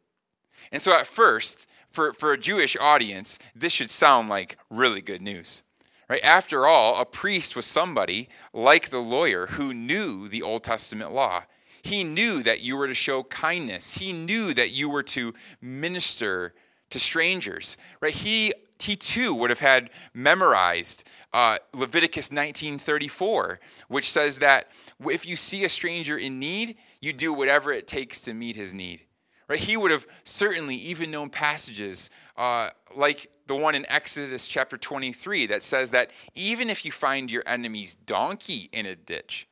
And 0.70 0.82
so, 0.82 0.94
at 0.94 1.06
first, 1.06 1.66
for, 1.88 2.12
for 2.12 2.34
a 2.34 2.38
Jewish 2.38 2.76
audience, 2.78 3.38
this 3.54 3.72
should 3.72 3.90
sound 3.90 4.28
like 4.28 4.58
really 4.68 5.00
good 5.00 5.22
news. 5.22 5.62
Right? 6.08 6.22
After 6.22 6.66
all, 6.66 7.00
a 7.00 7.04
priest 7.04 7.56
was 7.56 7.66
somebody 7.66 8.28
like 8.52 8.90
the 8.90 9.00
lawyer 9.00 9.46
who 9.46 9.74
knew 9.74 10.28
the 10.28 10.42
Old 10.42 10.62
Testament 10.62 11.12
law. 11.12 11.42
He 11.82 12.04
knew 12.04 12.42
that 12.42 12.62
you 12.62 12.76
were 12.76 12.86
to 12.86 12.94
show 12.94 13.24
kindness. 13.24 13.94
He 13.94 14.12
knew 14.12 14.54
that 14.54 14.70
you 14.70 14.88
were 14.88 15.02
to 15.04 15.32
minister 15.60 16.54
to 16.90 16.98
strangers. 16.98 17.76
Right? 18.00 18.12
He 18.12 18.52
he 18.78 18.94
too 18.94 19.34
would 19.34 19.50
have 19.50 19.60
had 19.60 19.90
memorized 20.12 21.08
uh, 21.32 21.58
Leviticus 21.72 22.28
19:34, 22.28 23.58
which 23.88 24.10
says 24.10 24.38
that 24.40 24.70
if 25.08 25.26
you 25.26 25.36
see 25.36 25.64
a 25.64 25.68
stranger 25.68 26.16
in 26.16 26.38
need, 26.38 26.76
you 27.00 27.12
do 27.12 27.32
whatever 27.32 27.72
it 27.72 27.86
takes 27.86 28.20
to 28.22 28.34
meet 28.34 28.56
his 28.56 28.74
need. 28.74 29.04
Right? 29.48 29.58
He 29.58 29.76
would 29.76 29.92
have 29.92 30.06
certainly 30.24 30.74
even 30.76 31.10
known 31.10 31.30
passages 31.30 32.10
uh, 32.36 32.70
like 32.96 33.30
the 33.46 33.54
one 33.54 33.76
in 33.76 33.86
Exodus 33.88 34.46
chapter 34.46 34.76
23 34.76 35.46
that 35.46 35.62
says 35.62 35.92
that 35.92 36.10
even 36.34 36.68
if 36.68 36.84
you 36.84 36.90
find 36.90 37.30
your 37.30 37.44
enemy's 37.46 37.94
donkey 37.94 38.68
in 38.72 38.86
a 38.86 38.96
ditch, 38.96 39.48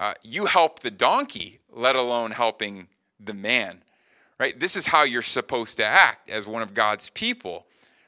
uh, 0.00 0.14
you 0.22 0.46
help 0.46 0.80
the 0.80 0.90
donkey, 0.90 1.60
let 1.70 1.94
alone 1.94 2.32
helping 2.32 2.88
the 3.20 3.34
man. 3.34 3.82
Right? 4.38 4.58
This 4.58 4.76
is 4.76 4.86
how 4.86 5.04
you're 5.04 5.22
supposed 5.22 5.76
to 5.78 5.84
act 5.84 6.30
as 6.30 6.46
one 6.46 6.62
of 6.62 6.74
God's 6.74 7.08
people. 7.10 7.66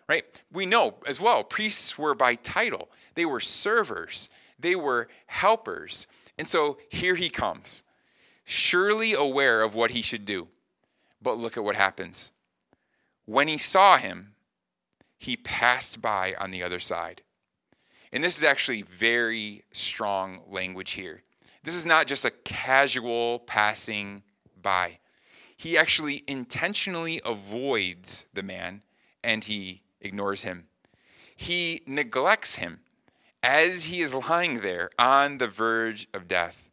Right? 0.08 0.24
We 0.52 0.66
know 0.66 0.96
as 1.06 1.20
well, 1.20 1.44
priests 1.44 1.96
were 1.96 2.16
by 2.16 2.34
title. 2.34 2.88
They 3.14 3.26
were 3.26 3.40
servers. 3.40 4.28
They 4.58 4.74
were 4.74 5.08
helpers. 5.26 6.08
And 6.36 6.48
so 6.48 6.78
here 6.88 7.14
he 7.14 7.30
comes, 7.30 7.84
surely 8.44 9.12
aware 9.12 9.62
of 9.62 9.74
what 9.74 9.92
he 9.92 10.02
should 10.02 10.24
do. 10.24 10.48
But 11.22 11.38
look 11.38 11.56
at 11.56 11.64
what 11.64 11.76
happens. 11.76 12.32
When 13.26 13.48
he 13.48 13.58
saw 13.58 13.96
him, 13.96 14.34
he 15.18 15.36
passed 15.36 16.00
by 16.00 16.34
on 16.40 16.50
the 16.50 16.62
other 16.62 16.80
side. 16.80 17.22
And 18.12 18.24
this 18.24 18.38
is 18.38 18.44
actually 18.44 18.82
very 18.82 19.62
strong 19.70 20.40
language 20.48 20.92
here. 20.92 21.22
This 21.62 21.74
is 21.74 21.86
not 21.86 22.06
just 22.06 22.24
a 22.24 22.30
casual 22.30 23.40
passing 23.40 24.22
by. 24.60 24.98
He 25.56 25.76
actually 25.76 26.24
intentionally 26.26 27.20
avoids 27.24 28.26
the 28.32 28.42
man 28.42 28.82
and 29.22 29.44
he 29.44 29.82
ignores 30.00 30.42
him. 30.42 30.68
He 31.36 31.82
neglects 31.86 32.56
him 32.56 32.80
as 33.42 33.84
he 33.84 34.00
is 34.00 34.14
lying 34.14 34.60
there 34.60 34.90
on 34.98 35.38
the 35.38 35.46
verge 35.46 36.08
of 36.14 36.26
death. 36.26 36.70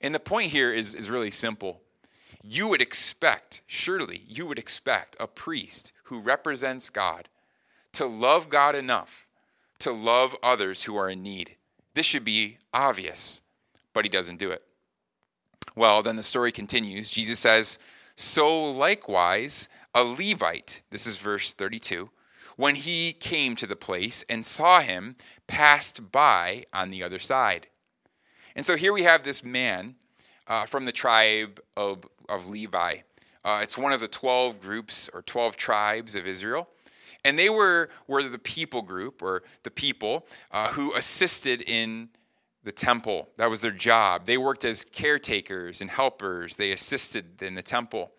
And 0.00 0.14
the 0.14 0.20
point 0.20 0.50
here 0.50 0.72
is, 0.72 0.94
is 0.94 1.10
really 1.10 1.30
simple 1.30 1.80
you 2.46 2.68
would 2.68 2.82
expect, 2.82 3.62
surely, 3.66 4.22
you 4.28 4.46
would 4.46 4.58
expect 4.58 5.16
a 5.18 5.26
priest 5.26 5.92
who 6.04 6.20
represents 6.20 6.90
God 6.90 7.28
to 7.92 8.06
love 8.06 8.48
God 8.48 8.74
enough 8.74 9.26
to 9.84 9.92
love 9.92 10.34
others 10.42 10.84
who 10.84 10.96
are 10.96 11.10
in 11.10 11.22
need. 11.22 11.56
This 11.94 12.06
should 12.06 12.24
be 12.24 12.56
obvious, 12.72 13.42
but 13.92 14.04
he 14.04 14.08
doesn't 14.08 14.38
do 14.38 14.50
it. 14.50 14.62
Well, 15.76 16.02
then 16.02 16.16
the 16.16 16.22
story 16.22 16.52
continues. 16.52 17.10
Jesus 17.10 17.38
says, 17.38 17.78
So 18.16 18.64
likewise, 18.64 19.68
a 19.94 20.02
Levite, 20.02 20.80
this 20.90 21.06
is 21.06 21.18
verse 21.18 21.52
32, 21.52 22.10
when 22.56 22.76
he 22.76 23.12
came 23.12 23.56
to 23.56 23.66
the 23.66 23.76
place 23.76 24.24
and 24.28 24.42
saw 24.42 24.80
him, 24.80 25.16
passed 25.46 26.10
by 26.10 26.64
on 26.72 26.90
the 26.90 27.02
other 27.02 27.18
side. 27.18 27.66
And 28.56 28.64
so 28.64 28.76
here 28.76 28.92
we 28.92 29.02
have 29.02 29.24
this 29.24 29.44
man 29.44 29.96
uh, 30.46 30.66
from 30.66 30.84
the 30.84 30.92
tribe 30.92 31.60
of 31.76 32.04
of 32.28 32.48
Levi. 32.48 32.98
Uh, 33.44 33.60
it's 33.62 33.76
one 33.76 33.92
of 33.92 34.00
the 34.00 34.08
12 34.08 34.60
groups 34.60 35.10
or 35.12 35.22
12 35.22 35.56
tribes 35.56 36.14
of 36.14 36.26
Israel. 36.26 36.68
And 37.24 37.38
they 37.38 37.50
were, 37.50 37.90
were 38.06 38.22
the 38.22 38.38
people 38.38 38.82
group 38.82 39.22
or 39.22 39.42
the 39.62 39.70
people 39.70 40.26
uh, 40.50 40.68
who 40.68 40.94
assisted 40.94 41.62
in 41.62 42.08
the 42.64 42.72
temple. 42.72 43.28
That 43.36 43.50
was 43.50 43.60
their 43.60 43.70
job. 43.70 44.24
They 44.24 44.38
worked 44.38 44.64
as 44.64 44.84
caretakers 44.84 45.80
and 45.80 45.90
helpers, 45.90 46.56
they 46.56 46.72
assisted 46.72 47.42
in 47.42 47.54
the 47.54 47.62
temple. 47.62 48.12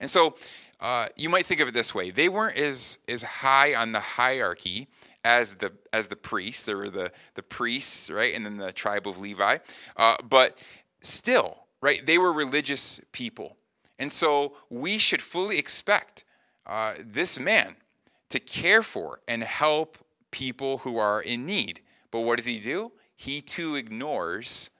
And 0.00 0.10
so 0.10 0.36
uh, 0.80 1.06
you 1.16 1.30
might 1.30 1.46
think 1.46 1.60
of 1.60 1.68
it 1.68 1.74
this 1.74 1.94
way 1.94 2.10
they 2.10 2.28
weren't 2.28 2.56
as, 2.58 2.98
as 3.08 3.22
high 3.22 3.74
on 3.74 3.92
the 3.92 4.00
hierarchy 4.00 4.88
as 5.24 5.54
the 5.54 5.72
as 5.92 6.06
the 6.06 6.16
priests. 6.16 6.64
There 6.64 6.76
were 6.76 6.90
the, 6.90 7.10
the 7.34 7.42
priests, 7.42 8.10
right, 8.10 8.34
and 8.34 8.44
then 8.44 8.58
the 8.58 8.72
tribe 8.72 9.08
of 9.08 9.18
Levi. 9.18 9.58
Uh, 9.96 10.16
but 10.28 10.58
still, 11.00 11.65
right? 11.80 12.04
They 12.04 12.18
were 12.18 12.32
religious 12.32 13.00
people. 13.12 13.56
And 13.98 14.10
so 14.10 14.54
we 14.70 14.98
should 14.98 15.22
fully 15.22 15.58
expect 15.58 16.24
uh, 16.66 16.94
this 17.04 17.38
man 17.38 17.76
to 18.28 18.40
care 18.40 18.82
for 18.82 19.20
and 19.28 19.42
help 19.42 19.98
people 20.30 20.78
who 20.78 20.98
are 20.98 21.20
in 21.20 21.46
need. 21.46 21.80
But 22.10 22.20
what 22.20 22.36
does 22.36 22.46
he 22.46 22.58
do? 22.58 22.92
He 23.16 23.40
too 23.40 23.76
ignores 23.76 24.70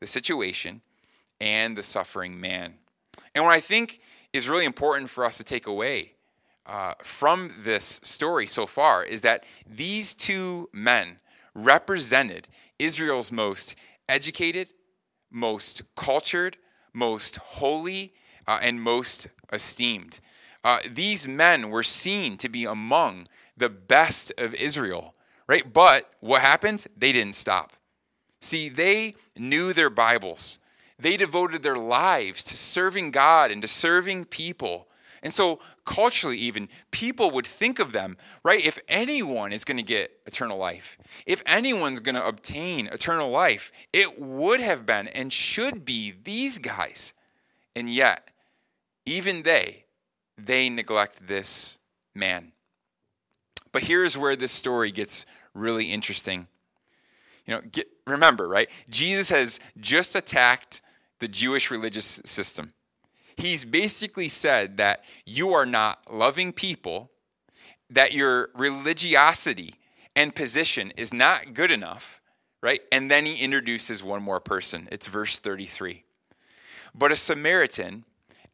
the 0.00 0.06
situation 0.06 0.82
and 1.40 1.76
the 1.76 1.82
suffering 1.82 2.40
man. 2.40 2.74
And 3.34 3.44
what 3.44 3.52
I 3.52 3.60
think 3.60 4.00
is 4.32 4.48
really 4.48 4.64
important 4.64 5.10
for 5.10 5.24
us 5.24 5.38
to 5.38 5.44
take 5.44 5.66
away 5.66 6.14
uh, 6.66 6.94
from 7.02 7.50
this 7.60 8.00
story 8.02 8.46
so 8.46 8.66
far 8.66 9.02
is 9.02 9.22
that 9.22 9.44
these 9.66 10.14
two 10.14 10.68
men 10.72 11.18
represented 11.54 12.48
Israel's 12.78 13.32
most 13.32 13.74
educated 14.08 14.72
most 15.30 15.82
cultured, 15.96 16.56
most 16.92 17.36
holy, 17.36 18.12
uh, 18.46 18.58
and 18.62 18.80
most 18.80 19.28
esteemed. 19.52 20.20
Uh, 20.62 20.78
these 20.90 21.26
men 21.26 21.70
were 21.70 21.82
seen 21.82 22.36
to 22.36 22.48
be 22.48 22.64
among 22.64 23.26
the 23.56 23.70
best 23.70 24.32
of 24.38 24.54
Israel, 24.54 25.14
right? 25.46 25.72
But 25.72 26.10
what 26.20 26.42
happens? 26.42 26.86
They 26.96 27.12
didn't 27.12 27.34
stop. 27.34 27.72
See, 28.40 28.68
they 28.68 29.14
knew 29.36 29.72
their 29.72 29.90
Bibles. 29.90 30.58
They 30.98 31.16
devoted 31.16 31.62
their 31.62 31.76
lives 31.76 32.44
to 32.44 32.56
serving 32.56 33.10
God 33.10 33.50
and 33.50 33.62
to 33.62 33.68
serving 33.68 34.26
people. 34.26 34.86
And 35.22 35.32
so, 35.32 35.60
culturally, 35.84 36.38
even, 36.38 36.68
people 36.90 37.30
would 37.32 37.46
think 37.46 37.78
of 37.78 37.92
them, 37.92 38.16
right? 38.42 38.64
If 38.64 38.78
anyone 38.88 39.52
is 39.52 39.64
going 39.64 39.76
to 39.76 39.82
get 39.82 40.12
eternal 40.26 40.56
life, 40.56 40.96
if 41.26 41.42
anyone's 41.44 42.00
going 42.00 42.14
to 42.14 42.26
obtain 42.26 42.86
eternal 42.86 43.30
life, 43.30 43.70
it 43.92 44.18
would 44.18 44.60
have 44.60 44.86
been 44.86 45.08
and 45.08 45.30
should 45.30 45.84
be 45.84 46.14
these 46.24 46.58
guys. 46.58 47.12
And 47.76 47.90
yet, 47.90 48.30
even 49.04 49.42
they, 49.42 49.84
they 50.38 50.70
neglect 50.70 51.26
this 51.26 51.78
man. 52.14 52.52
But 53.72 53.82
here's 53.82 54.16
where 54.16 54.36
this 54.36 54.52
story 54.52 54.90
gets 54.90 55.26
really 55.52 55.86
interesting. 55.92 56.46
You 57.46 57.56
know, 57.56 57.60
get, 57.70 57.88
remember, 58.06 58.48
right? 58.48 58.70
Jesus 58.88 59.28
has 59.28 59.60
just 59.78 60.16
attacked 60.16 60.80
the 61.18 61.28
Jewish 61.28 61.70
religious 61.70 62.22
system 62.24 62.72
he's 63.40 63.64
basically 63.64 64.28
said 64.28 64.76
that 64.76 65.04
you 65.26 65.52
are 65.52 65.66
not 65.66 66.12
loving 66.12 66.52
people, 66.52 67.10
that 67.88 68.12
your 68.12 68.50
religiosity 68.54 69.74
and 70.14 70.34
position 70.34 70.92
is 70.96 71.12
not 71.12 71.54
good 71.54 71.70
enough, 71.70 72.20
right? 72.62 72.80
And 72.92 73.10
then 73.10 73.24
he 73.24 73.42
introduces 73.42 74.02
one 74.02 74.22
more 74.22 74.40
person. 74.40 74.88
It's 74.92 75.06
verse 75.06 75.38
33. 75.38 76.04
But 76.94 77.12
a 77.12 77.16
Samaritan, 77.16 78.04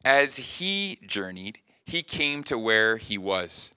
as 0.05 0.37
he 0.37 0.99
journeyed, 1.05 1.59
he 1.85 2.01
came 2.01 2.43
to 2.43 2.57
where 2.57 2.97
he 2.97 3.17
was. 3.17 3.73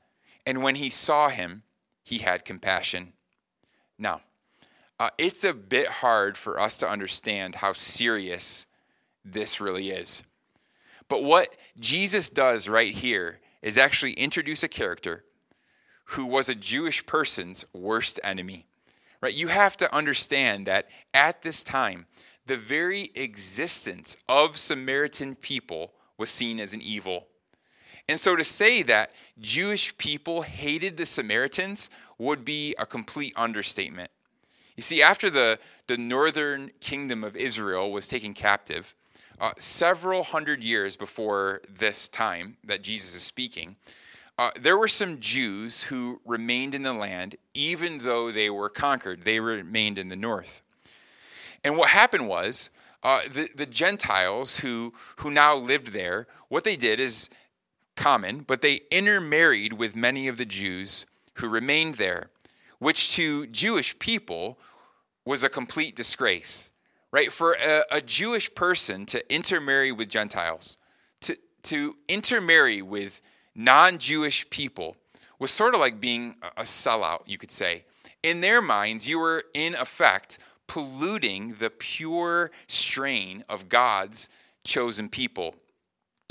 And 0.46 0.62
when 0.62 0.76
he 0.76 0.90
saw 0.90 1.28
him, 1.28 1.62
he 2.02 2.18
had 2.18 2.44
compassion. 2.44 3.12
Now, 3.98 4.22
uh, 4.98 5.10
it's 5.16 5.44
a 5.44 5.54
bit 5.54 5.86
hard 5.86 6.36
for 6.36 6.58
us 6.60 6.76
to 6.78 6.88
understand 6.88 7.56
how 7.56 7.72
serious 7.72 8.66
this 9.24 9.60
really 9.60 9.90
is. 9.90 10.22
But 11.10 11.24
what 11.24 11.56
Jesus 11.78 12.30
does 12.30 12.68
right 12.68 12.94
here 12.94 13.40
is 13.62 13.76
actually 13.76 14.12
introduce 14.12 14.62
a 14.62 14.68
character 14.68 15.24
who 16.04 16.24
was 16.24 16.48
a 16.48 16.54
Jewish 16.54 17.04
person's 17.04 17.64
worst 17.74 18.20
enemy. 18.24 18.64
Right? 19.20 19.34
You 19.34 19.48
have 19.48 19.76
to 19.78 19.94
understand 19.94 20.66
that 20.66 20.88
at 21.12 21.42
this 21.42 21.62
time, 21.62 22.06
the 22.46 22.56
very 22.56 23.10
existence 23.14 24.16
of 24.28 24.56
Samaritan 24.56 25.34
people 25.34 25.92
was 26.16 26.30
seen 26.30 26.60
as 26.60 26.74
an 26.74 26.80
evil. 26.80 27.26
And 28.08 28.18
so 28.18 28.36
to 28.36 28.44
say 28.44 28.82
that 28.84 29.12
Jewish 29.40 29.96
people 29.98 30.42
hated 30.42 30.96
the 30.96 31.04
Samaritans 31.04 31.90
would 32.18 32.44
be 32.44 32.74
a 32.78 32.86
complete 32.86 33.34
understatement. 33.36 34.10
You 34.76 34.82
see, 34.82 35.02
after 35.02 35.28
the, 35.28 35.58
the 35.88 35.98
northern 35.98 36.70
kingdom 36.80 37.24
of 37.24 37.36
Israel 37.36 37.90
was 37.90 38.06
taken 38.08 38.32
captive, 38.32 38.94
uh, 39.40 39.53
several 39.59 40.22
hundred 40.22 40.62
years 40.62 40.96
before 40.96 41.62
this 41.68 42.09
time 42.09 42.57
that 42.64 42.83
Jesus 42.83 43.14
is 43.14 43.22
speaking, 43.22 43.76
uh, 44.38 44.50
there 44.61 44.79
were 44.79 44.88
some 44.88 45.18
Jews 45.18 45.83
who 45.83 46.20
remained 46.24 46.74
in 46.74 46.83
the 46.83 46.92
land 46.92 47.37
even 47.55 47.98
though 47.98 48.31
they 48.31 48.50
were 48.50 48.68
conquered. 48.68 49.22
They 49.22 49.40
remained 49.40 49.98
in 49.98 50.09
the 50.09 50.16
north. 50.16 50.62
And 51.64 51.76
what 51.76 51.90
happened 51.90 52.29
was, 52.29 52.70
uh, 53.03 53.22
the, 53.31 53.48
the 53.55 53.66
Gentiles 53.66 54.59
who, 54.59 54.92
who 55.16 55.31
now 55.31 55.57
lived 55.57 55.88
there, 55.88 56.26
what 56.48 56.64
they 56.64 56.76
did 56.76 57.00
is 57.00 57.31
common, 57.96 58.40
but 58.40 58.62
they 58.62 58.81
intermarried 58.90 59.74
with 59.74 59.96
many 59.96 60.29
of 60.29 60.37
the 60.37 60.44
Jews 60.44 61.07
who 61.35 61.48
remained 61.48 61.94
there, 61.94 62.31
which 62.79 63.14
to 63.16 63.46
Jewish 63.46 63.98
people 63.98 64.59
was 65.24 65.44
a 65.44 65.48
complete 65.48 65.96
disgrace, 65.96 66.70
right? 67.12 67.32
For 67.32 67.56
a, 67.60 67.84
a 67.90 68.00
Jewish 68.00 68.54
person 68.54 69.06
to 69.06 69.34
intermarry 69.34 69.92
with 69.92 70.08
Gentiles, 70.08 70.76
to, 71.22 71.36
to 71.64 71.96
intermarry 72.08 72.82
with 72.82 73.20
non 73.54 73.98
Jewish 73.98 74.48
people, 74.50 74.96
was 75.38 75.50
sort 75.50 75.74
of 75.74 75.80
like 75.80 76.00
being 76.00 76.36
a 76.56 76.62
sellout, 76.62 77.22
you 77.26 77.38
could 77.38 77.50
say. 77.50 77.84
In 78.22 78.40
their 78.40 78.60
minds, 78.60 79.08
you 79.08 79.18
were 79.18 79.44
in 79.54 79.74
effect 79.74 80.38
polluting 80.66 81.54
the 81.58 81.70
pure 81.70 82.50
strain 82.68 83.42
of 83.48 83.68
God's 83.68 84.28
chosen 84.62 85.08
people. 85.08 85.54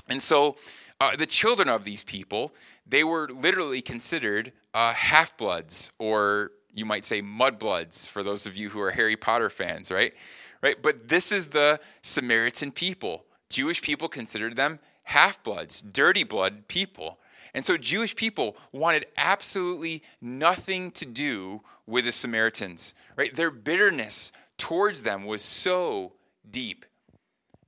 And 0.07 0.21
so 0.21 0.55
uh, 1.01 1.15
the 1.15 1.25
children 1.25 1.67
of 1.67 1.83
these 1.83 2.03
people, 2.03 2.53
they 2.87 3.03
were 3.03 3.27
literally 3.33 3.81
considered 3.81 4.53
uh, 4.73 4.93
half 4.93 5.35
bloods, 5.37 5.91
or 5.99 6.51
you 6.73 6.85
might 6.85 7.03
say 7.03 7.21
mudbloods 7.21 8.07
for 8.07 8.23
those 8.23 8.45
of 8.45 8.55
you 8.55 8.69
who 8.69 8.79
are 8.79 8.91
Harry 8.91 9.15
Potter 9.15 9.49
fans, 9.49 9.91
right? 9.91 10.13
Right? 10.61 10.81
But 10.81 11.07
this 11.07 11.31
is 11.31 11.47
the 11.47 11.79
Samaritan 12.01 12.71
people. 12.71 13.25
Jewish 13.49 13.81
people 13.81 14.07
considered 14.07 14.55
them 14.55 14.79
half 15.03 15.41
bloods, 15.43 15.81
dirty 15.81 16.23
blood 16.23 16.67
people. 16.67 17.19
And 17.53 17.65
so 17.65 17.77
Jewish 17.77 18.15
people 18.15 18.57
wanted 18.71 19.07
absolutely 19.17 20.03
nothing 20.21 20.91
to 20.91 21.05
do 21.05 21.61
with 21.87 22.05
the 22.05 22.11
Samaritans, 22.11 22.93
right? 23.15 23.35
Their 23.35 23.49
bitterness 23.49 24.31
towards 24.57 25.01
them 25.01 25.25
was 25.25 25.41
so 25.41 26.13
deep. 26.51 26.85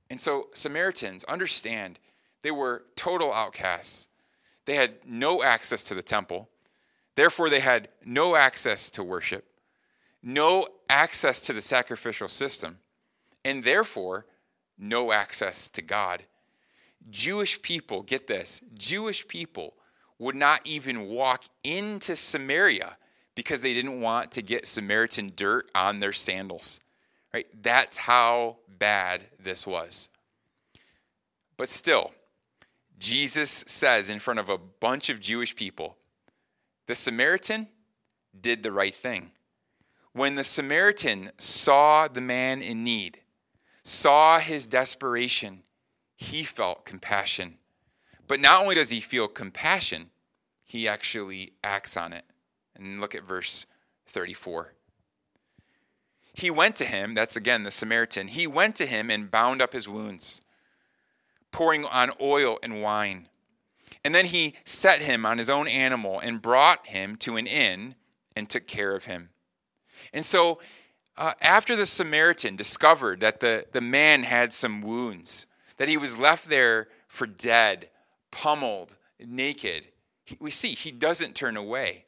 And 0.08 0.20
so 0.20 0.48
Samaritans, 0.54 1.24
understand, 1.24 1.98
they 2.42 2.50
were 2.50 2.84
total 2.94 3.32
outcasts. 3.32 4.08
They 4.66 4.74
had 4.74 4.94
no 5.04 5.42
access 5.42 5.82
to 5.84 5.94
the 5.94 6.02
temple. 6.02 6.48
Therefore, 7.16 7.50
they 7.50 7.60
had 7.60 7.88
no 8.04 8.36
access 8.36 8.90
to 8.92 9.02
worship, 9.02 9.44
no 10.22 10.66
access 10.88 11.40
to 11.42 11.52
the 11.52 11.62
sacrificial 11.62 12.28
system, 12.28 12.78
and 13.44 13.64
therefore, 13.64 14.26
no 14.78 15.12
access 15.12 15.68
to 15.70 15.82
God. 15.82 16.22
Jewish 17.10 17.60
people, 17.62 18.02
get 18.02 18.26
this, 18.26 18.62
Jewish 18.74 19.26
people 19.26 19.74
would 20.18 20.36
not 20.36 20.60
even 20.64 21.08
walk 21.08 21.44
into 21.64 22.14
Samaria 22.14 22.96
because 23.34 23.60
they 23.60 23.74
didn't 23.74 24.00
want 24.00 24.32
to 24.32 24.42
get 24.42 24.66
Samaritan 24.66 25.32
dirt 25.34 25.70
on 25.74 25.98
their 25.98 26.12
sandals. 26.12 26.80
Right? 27.32 27.46
That's 27.62 27.96
how 27.96 28.58
bad 28.78 29.22
this 29.42 29.66
was. 29.66 30.10
But 31.56 31.68
still, 31.68 32.12
Jesus 32.98 33.64
says 33.66 34.10
in 34.10 34.18
front 34.18 34.38
of 34.38 34.48
a 34.48 34.58
bunch 34.58 35.08
of 35.08 35.18
Jewish 35.18 35.56
people, 35.56 35.96
the 36.86 36.94
Samaritan 36.94 37.68
did 38.38 38.62
the 38.62 38.72
right 38.72 38.94
thing. 38.94 39.30
When 40.12 40.34
the 40.34 40.44
Samaritan 40.44 41.30
saw 41.38 42.06
the 42.06 42.20
man 42.20 42.60
in 42.60 42.84
need, 42.84 43.20
saw 43.82 44.38
his 44.38 44.66
desperation, 44.66 45.62
he 46.16 46.44
felt 46.44 46.84
compassion. 46.84 47.58
But 48.28 48.40
not 48.40 48.62
only 48.62 48.74
does 48.74 48.90
he 48.90 49.00
feel 49.00 49.26
compassion, 49.26 50.10
he 50.64 50.86
actually 50.86 51.54
acts 51.64 51.96
on 51.96 52.12
it. 52.12 52.24
And 52.76 53.00
look 53.00 53.14
at 53.14 53.24
verse 53.24 53.66
34. 54.06 54.74
He 56.34 56.50
went 56.50 56.76
to 56.76 56.84
him, 56.84 57.14
that's 57.14 57.36
again 57.36 57.62
the 57.62 57.70
Samaritan, 57.70 58.28
he 58.28 58.46
went 58.46 58.76
to 58.76 58.86
him 58.86 59.10
and 59.10 59.30
bound 59.30 59.60
up 59.60 59.72
his 59.72 59.88
wounds, 59.88 60.40
pouring 61.50 61.84
on 61.84 62.10
oil 62.20 62.58
and 62.62 62.82
wine. 62.82 63.28
And 64.04 64.14
then 64.14 64.26
he 64.26 64.54
set 64.64 65.02
him 65.02 65.26
on 65.26 65.38
his 65.38 65.50
own 65.50 65.68
animal 65.68 66.18
and 66.18 66.42
brought 66.42 66.86
him 66.86 67.16
to 67.16 67.36
an 67.36 67.46
inn 67.46 67.94
and 68.34 68.48
took 68.48 68.66
care 68.66 68.96
of 68.96 69.04
him. 69.04 69.28
And 70.12 70.24
so, 70.24 70.58
uh, 71.16 71.32
after 71.40 71.76
the 71.76 71.86
Samaritan 71.86 72.56
discovered 72.56 73.20
that 73.20 73.40
the, 73.40 73.66
the 73.72 73.80
man 73.80 74.22
had 74.22 74.52
some 74.52 74.80
wounds, 74.80 75.46
that 75.76 75.88
he 75.88 75.96
was 75.96 76.18
left 76.18 76.48
there 76.48 76.88
for 77.06 77.26
dead, 77.26 77.88
pummeled, 78.30 78.96
naked, 79.24 79.88
we 80.40 80.50
see 80.50 80.68
he 80.68 80.90
doesn't 80.90 81.34
turn 81.34 81.56
away. 81.56 82.04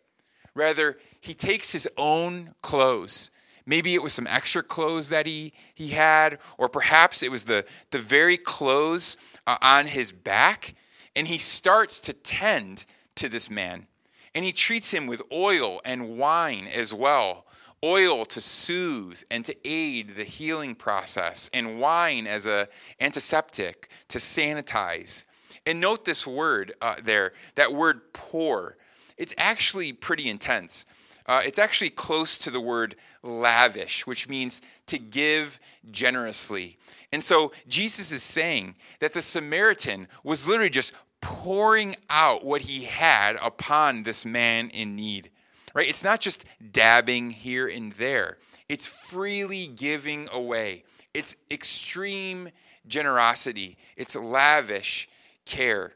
Rather, 0.55 0.99
he 1.21 1.35
takes 1.35 1.73
his 1.73 1.89
own 1.99 2.55
clothes. 2.63 3.31
Maybe 3.67 3.95
it 3.95 4.03
was 4.03 4.13
some 4.13 4.27
extra 4.27 4.63
clothes 4.63 5.09
that 5.09 5.27
he, 5.27 5.53
he 5.75 5.89
had, 5.89 6.39
or 6.59 6.69
perhaps 6.69 7.23
it 7.23 7.31
was 7.31 7.45
the, 7.45 7.65
the 7.91 7.99
very 7.99 8.37
clothes 8.37 9.17
uh, 9.47 9.57
on 9.63 9.87
his 9.87 10.13
back, 10.13 10.75
and 11.17 11.27
he 11.27 11.39
starts 11.39 12.01
to 12.01 12.13
tend 12.13 12.85
to 13.17 13.29
this 13.29 13.51
man. 13.51 13.87
And 14.35 14.45
he 14.45 14.53
treats 14.53 14.91
him 14.91 15.07
with 15.07 15.23
oil 15.33 15.81
and 15.85 16.19
wine 16.19 16.67
as 16.67 16.93
well 16.93 17.44
oil 17.85 18.25
to 18.25 18.41
soothe 18.41 19.23
and 19.31 19.45
to 19.45 19.55
aid 19.65 20.17
the 20.17 20.25
healing 20.25 20.75
process, 20.75 21.51
and 21.53 21.79
wine 21.79 22.27
as 22.27 22.47
an 22.47 22.67
antiseptic 23.01 23.91
to 24.09 24.19
sanitize. 24.19 25.25
And 25.67 25.81
note 25.81 26.05
this 26.05 26.27
word 26.27 26.73
uh, 26.81 26.97
there, 27.05 27.33
that 27.55 27.73
word 27.73 28.13
pour. 28.15 28.77
It's 29.19 29.35
actually 29.39 29.93
pretty 29.93 30.29
intense. 30.29 30.87
Uh, 31.27 31.43
it's 31.45 31.59
actually 31.59 31.91
close 31.91 32.37
to 32.39 32.51
the 32.51 32.61
word 32.61 32.97
lavish, 33.23 34.07
which 34.07 34.29
means 34.29 34.61
to 34.87 34.99
give 34.99 35.59
generously. 35.91 36.77
And 37.13 37.23
so 37.23 37.53
Jesus 37.69 38.13
is 38.13 38.23
saying 38.23 38.77
that 39.01 39.13
the 39.13 39.23
Samaritan 39.23 40.09
was 40.23 40.49
literally 40.49 40.71
just 40.71 40.93
pouring 41.21 41.97
out 42.11 42.45
what 42.45 42.63
he 42.63 42.85
had 42.85 43.37
upon 43.41 44.03
this 44.03 44.27
man 44.27 44.69
in 44.71 44.97
need. 44.97 45.31
Right? 45.75 45.89
It's 45.89 46.05
not 46.05 46.21
just 46.21 46.45
dabbing 46.73 47.31
here 47.31 47.67
and 47.67 47.93
there. 47.95 48.39
It's 48.69 48.87
freely 48.87 49.67
giving 49.67 50.29
away. 50.33 50.85
It's 51.13 51.37
extreme 51.51 52.49
generosity. 52.87 53.77
It's 53.97 54.17
lavish 54.17 55.09
care. 55.45 55.93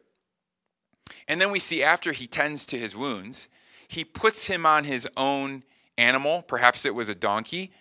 And 1.26 1.40
then 1.40 1.50
we 1.50 1.60
see 1.60 1.82
after 1.82 2.12
he 2.12 2.26
tends 2.26 2.66
to 2.66 2.78
his 2.78 2.96
wounds, 2.96 3.48
he 3.86 4.04
puts 4.04 4.46
him 4.46 4.66
on 4.66 4.84
his 4.84 5.08
own 5.16 5.62
animal, 5.96 6.42
perhaps 6.42 6.84
it 6.84 6.94
was 6.94 7.08
a 7.08 7.14
donkey, 7.14 7.72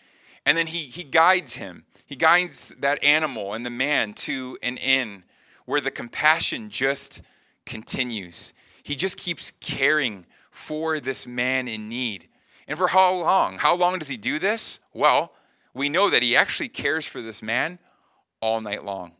and 0.45 0.57
then 0.57 0.67
he, 0.67 0.79
he 0.79 1.03
guides 1.03 1.55
him. 1.55 1.86
He 2.05 2.15
guides 2.15 2.73
that 2.79 3.03
animal 3.03 3.53
and 3.53 3.65
the 3.65 3.69
man 3.69 4.13
to 4.13 4.57
an 4.63 4.77
inn 4.77 5.23
where 5.65 5.81
the 5.81 5.91
compassion 5.91 6.69
just 6.69 7.21
continues. 7.65 8.53
He 8.88 8.95
just 8.95 9.17
keeps 9.17 9.52
caring 9.60 10.26
for 10.50 11.02
this 11.02 11.28
man 11.28 11.67
in 11.67 11.89
need. 11.89 12.30
And 12.69 12.78
for 12.78 12.88
how 12.88 13.15
long? 13.15 13.58
How 13.58 13.76
long 13.76 14.00
does 14.00 14.08
he 14.08 14.15
do 14.15 14.39
this? 14.39 14.80
Well, 14.93 15.34
we 15.73 15.89
know 15.89 16.10
that 16.10 16.23
he 16.23 16.38
actually 16.38 16.69
cares 16.69 17.06
for 17.06 17.19
this 17.19 17.41
man 17.41 17.80
all 18.39 18.62
night 18.62 18.86
long. 18.86 19.12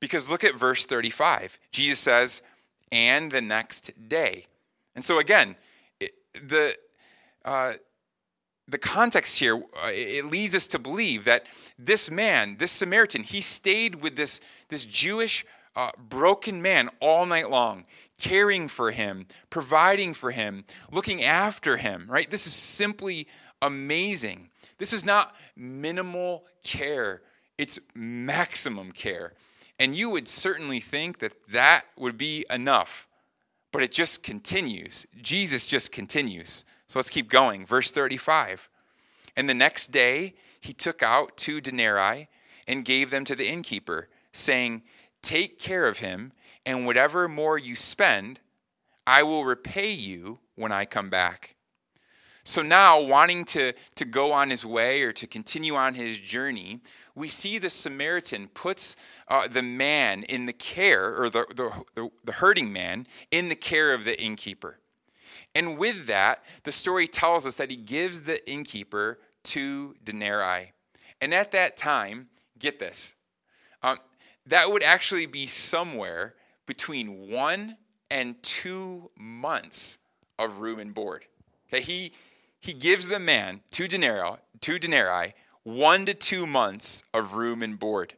Because 0.00 0.32
look 0.32 0.42
at 0.42 0.56
verse 0.56 0.84
35. 0.84 1.60
Jesus 1.70 2.00
says, 2.00 2.42
and 2.90 3.30
the 3.30 3.40
next 3.40 3.92
day. 4.08 4.46
And 4.96 5.04
so 5.04 5.20
again, 5.20 5.54
the, 6.34 6.76
uh, 7.44 7.74
the 8.66 8.78
context 8.78 9.38
here, 9.38 9.62
uh, 9.80 9.90
it 9.92 10.26
leads 10.26 10.56
us 10.56 10.66
to 10.66 10.80
believe 10.80 11.24
that 11.26 11.46
this 11.78 12.10
man, 12.10 12.56
this 12.58 12.72
Samaritan, 12.72 13.22
he 13.22 13.42
stayed 13.42 14.02
with 14.02 14.16
this, 14.16 14.40
this 14.70 14.84
Jewish 14.84 15.46
uh, 15.76 15.92
broken 16.08 16.60
man 16.60 16.90
all 16.98 17.24
night 17.26 17.48
long, 17.48 17.86
caring 18.18 18.68
for 18.68 18.90
him, 18.90 19.26
providing 19.50 20.14
for 20.14 20.30
him, 20.30 20.64
looking 20.90 21.22
after 21.22 21.76
him, 21.76 22.06
right? 22.08 22.28
This 22.28 22.46
is 22.46 22.52
simply 22.52 23.26
amazing. 23.62 24.50
This 24.78 24.92
is 24.92 25.04
not 25.04 25.34
minimal 25.56 26.44
care, 26.62 27.22
it's 27.56 27.78
maximum 27.94 28.92
care. 28.92 29.34
And 29.80 29.94
you 29.94 30.10
would 30.10 30.26
certainly 30.26 30.80
think 30.80 31.18
that 31.20 31.32
that 31.50 31.84
would 31.96 32.18
be 32.18 32.44
enough. 32.50 33.06
But 33.70 33.82
it 33.82 33.92
just 33.92 34.22
continues. 34.22 35.06
Jesus 35.20 35.66
just 35.66 35.92
continues. 35.92 36.64
So 36.86 36.98
let's 36.98 37.10
keep 37.10 37.28
going. 37.28 37.66
Verse 37.66 37.90
35. 37.90 38.68
And 39.36 39.48
the 39.48 39.54
next 39.54 39.88
day 39.88 40.34
he 40.60 40.72
took 40.72 41.02
out 41.02 41.36
two 41.36 41.60
denarii 41.60 42.28
and 42.66 42.84
gave 42.84 43.10
them 43.10 43.24
to 43.26 43.36
the 43.36 43.48
innkeeper, 43.48 44.08
saying, 44.32 44.82
Take 45.22 45.58
care 45.58 45.86
of 45.86 45.98
him, 45.98 46.32
and 46.68 46.84
whatever 46.84 47.28
more 47.28 47.56
you 47.56 47.74
spend, 47.74 48.40
I 49.06 49.22
will 49.22 49.46
repay 49.46 49.90
you 49.90 50.38
when 50.54 50.70
I 50.70 50.84
come 50.84 51.08
back. 51.08 51.56
So 52.44 52.60
now, 52.60 53.00
wanting 53.00 53.46
to, 53.46 53.72
to 53.94 54.04
go 54.04 54.32
on 54.32 54.50
his 54.50 54.66
way 54.66 55.02
or 55.02 55.12
to 55.12 55.26
continue 55.26 55.74
on 55.74 55.94
his 55.94 56.18
journey, 56.18 56.80
we 57.14 57.28
see 57.28 57.56
the 57.56 57.70
Samaritan 57.70 58.48
puts 58.48 58.96
uh, 59.28 59.48
the 59.48 59.62
man 59.62 60.24
in 60.24 60.44
the 60.44 60.52
care, 60.52 61.16
or 61.18 61.30
the, 61.30 61.46
the, 61.56 62.10
the 62.24 62.32
hurting 62.32 62.70
man, 62.70 63.06
in 63.30 63.48
the 63.48 63.56
care 63.56 63.94
of 63.94 64.04
the 64.04 64.20
innkeeper. 64.22 64.78
And 65.54 65.78
with 65.78 66.06
that, 66.06 66.44
the 66.64 66.72
story 66.72 67.06
tells 67.06 67.46
us 67.46 67.54
that 67.56 67.70
he 67.70 67.76
gives 67.76 68.22
the 68.22 68.46
innkeeper 68.50 69.18
two 69.42 69.94
denarii. 70.04 70.72
And 71.22 71.32
at 71.32 71.52
that 71.52 71.78
time, 71.78 72.28
get 72.58 72.78
this, 72.78 73.14
um, 73.82 73.96
that 74.46 74.70
would 74.70 74.82
actually 74.82 75.26
be 75.26 75.46
somewhere 75.46 76.34
between 76.68 77.28
one 77.28 77.76
and 78.10 78.40
two 78.44 79.10
months 79.16 79.98
of 80.38 80.60
room 80.60 80.78
and 80.78 80.94
board. 80.94 81.24
Okay, 81.68 81.82
he 81.82 82.12
he 82.60 82.72
gives 82.72 83.08
the 83.08 83.18
man 83.18 83.60
two 83.70 83.88
denarii, 83.88 84.36
two 84.60 84.78
denarii, 84.78 85.34
one 85.64 86.06
to 86.06 86.14
two 86.14 86.46
months 86.46 87.02
of 87.12 87.34
room 87.34 87.62
and 87.62 87.78
board. 87.78 88.14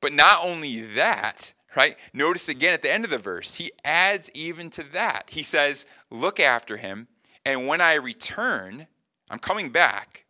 But 0.00 0.12
not 0.12 0.44
only 0.44 0.80
that, 0.94 1.52
right? 1.76 1.96
Notice 2.12 2.48
again 2.48 2.74
at 2.74 2.82
the 2.82 2.92
end 2.92 3.04
of 3.04 3.10
the 3.10 3.18
verse, 3.18 3.56
he 3.56 3.70
adds 3.84 4.30
even 4.34 4.70
to 4.70 4.82
that. 4.92 5.24
He 5.28 5.42
says, 5.42 5.86
Look 6.10 6.40
after 6.40 6.76
him, 6.76 7.08
and 7.44 7.66
when 7.66 7.80
I 7.80 7.94
return, 7.94 8.86
I'm 9.30 9.38
coming 9.38 9.70
back, 9.70 10.24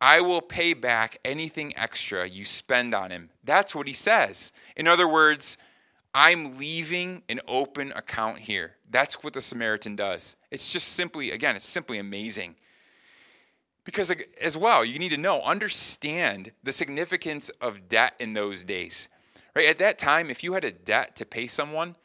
I 0.00 0.20
will 0.20 0.40
pay 0.40 0.74
back 0.74 1.18
anything 1.24 1.76
extra 1.76 2.26
you 2.26 2.44
spend 2.44 2.94
on 2.94 3.10
him. 3.10 3.30
That's 3.44 3.74
what 3.74 3.86
he 3.86 3.92
says. 3.92 4.52
In 4.76 4.88
other 4.88 5.06
words, 5.06 5.58
I'm 6.14 6.58
leaving 6.58 7.22
an 7.28 7.40
open 7.48 7.90
account 7.92 8.38
here. 8.38 8.72
That's 8.90 9.22
what 9.22 9.32
the 9.32 9.40
Samaritan 9.40 9.96
does. 9.96 10.36
It's 10.50 10.72
just 10.72 10.88
simply, 10.88 11.30
again, 11.30 11.56
it's 11.56 11.66
simply 11.66 11.98
amazing. 11.98 12.56
Because 13.84 14.14
as 14.40 14.56
well, 14.56 14.84
you 14.84 14.98
need 14.98 15.08
to 15.10 15.16
know, 15.16 15.40
understand 15.40 16.52
the 16.62 16.72
significance 16.72 17.48
of 17.60 17.88
debt 17.88 18.14
in 18.20 18.34
those 18.34 18.62
days. 18.62 19.08
Right? 19.56 19.66
At 19.66 19.78
that 19.78 19.98
time, 19.98 20.30
if 20.30 20.44
you 20.44 20.52
had 20.52 20.64
a 20.64 20.72
debt 20.72 21.16
to 21.16 21.26
pay 21.26 21.46
someone, 21.46 21.96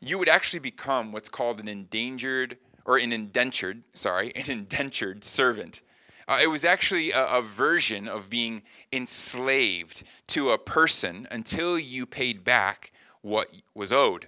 you 0.00 0.18
would 0.18 0.28
actually 0.28 0.60
become 0.60 1.12
what's 1.12 1.28
called 1.28 1.60
an 1.60 1.68
endangered 1.68 2.56
or 2.84 2.96
an 2.96 3.12
indentured, 3.12 3.82
sorry, 3.92 4.32
an 4.36 4.50
indentured 4.50 5.24
servant. 5.24 5.82
Uh, 6.28 6.38
it 6.42 6.46
was 6.46 6.64
actually 6.64 7.10
a, 7.10 7.26
a 7.26 7.42
version 7.42 8.06
of 8.06 8.30
being 8.30 8.62
enslaved 8.92 10.04
to 10.28 10.50
a 10.50 10.58
person 10.58 11.26
until 11.30 11.78
you 11.78 12.06
paid 12.06 12.44
back 12.44 12.92
what 13.28 13.50
was 13.74 13.92
owed. 13.92 14.26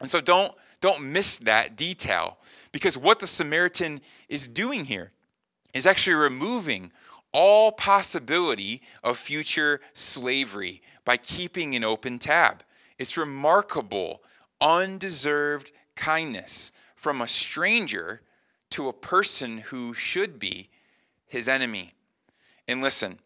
And 0.00 0.10
so 0.10 0.20
don't 0.20 0.52
don't 0.80 1.02
miss 1.02 1.38
that 1.38 1.76
detail 1.76 2.38
because 2.72 2.98
what 2.98 3.20
the 3.20 3.26
Samaritan 3.26 4.00
is 4.28 4.46
doing 4.46 4.84
here 4.84 5.12
is 5.72 5.86
actually 5.86 6.14
removing 6.14 6.92
all 7.32 7.72
possibility 7.72 8.82
of 9.02 9.18
future 9.18 9.80
slavery 9.92 10.82
by 11.04 11.16
keeping 11.16 11.74
an 11.74 11.84
open 11.84 12.18
tab. 12.18 12.62
It's 12.98 13.16
remarkable, 13.16 14.22
undeserved 14.60 15.72
kindness 15.96 16.70
from 16.96 17.20
a 17.20 17.28
stranger 17.28 18.20
to 18.70 18.88
a 18.88 18.92
person 18.92 19.58
who 19.58 19.94
should 19.94 20.38
be 20.38 20.68
his 21.26 21.48
enemy. 21.48 21.90
And 22.68 22.82
listen, 22.82 23.18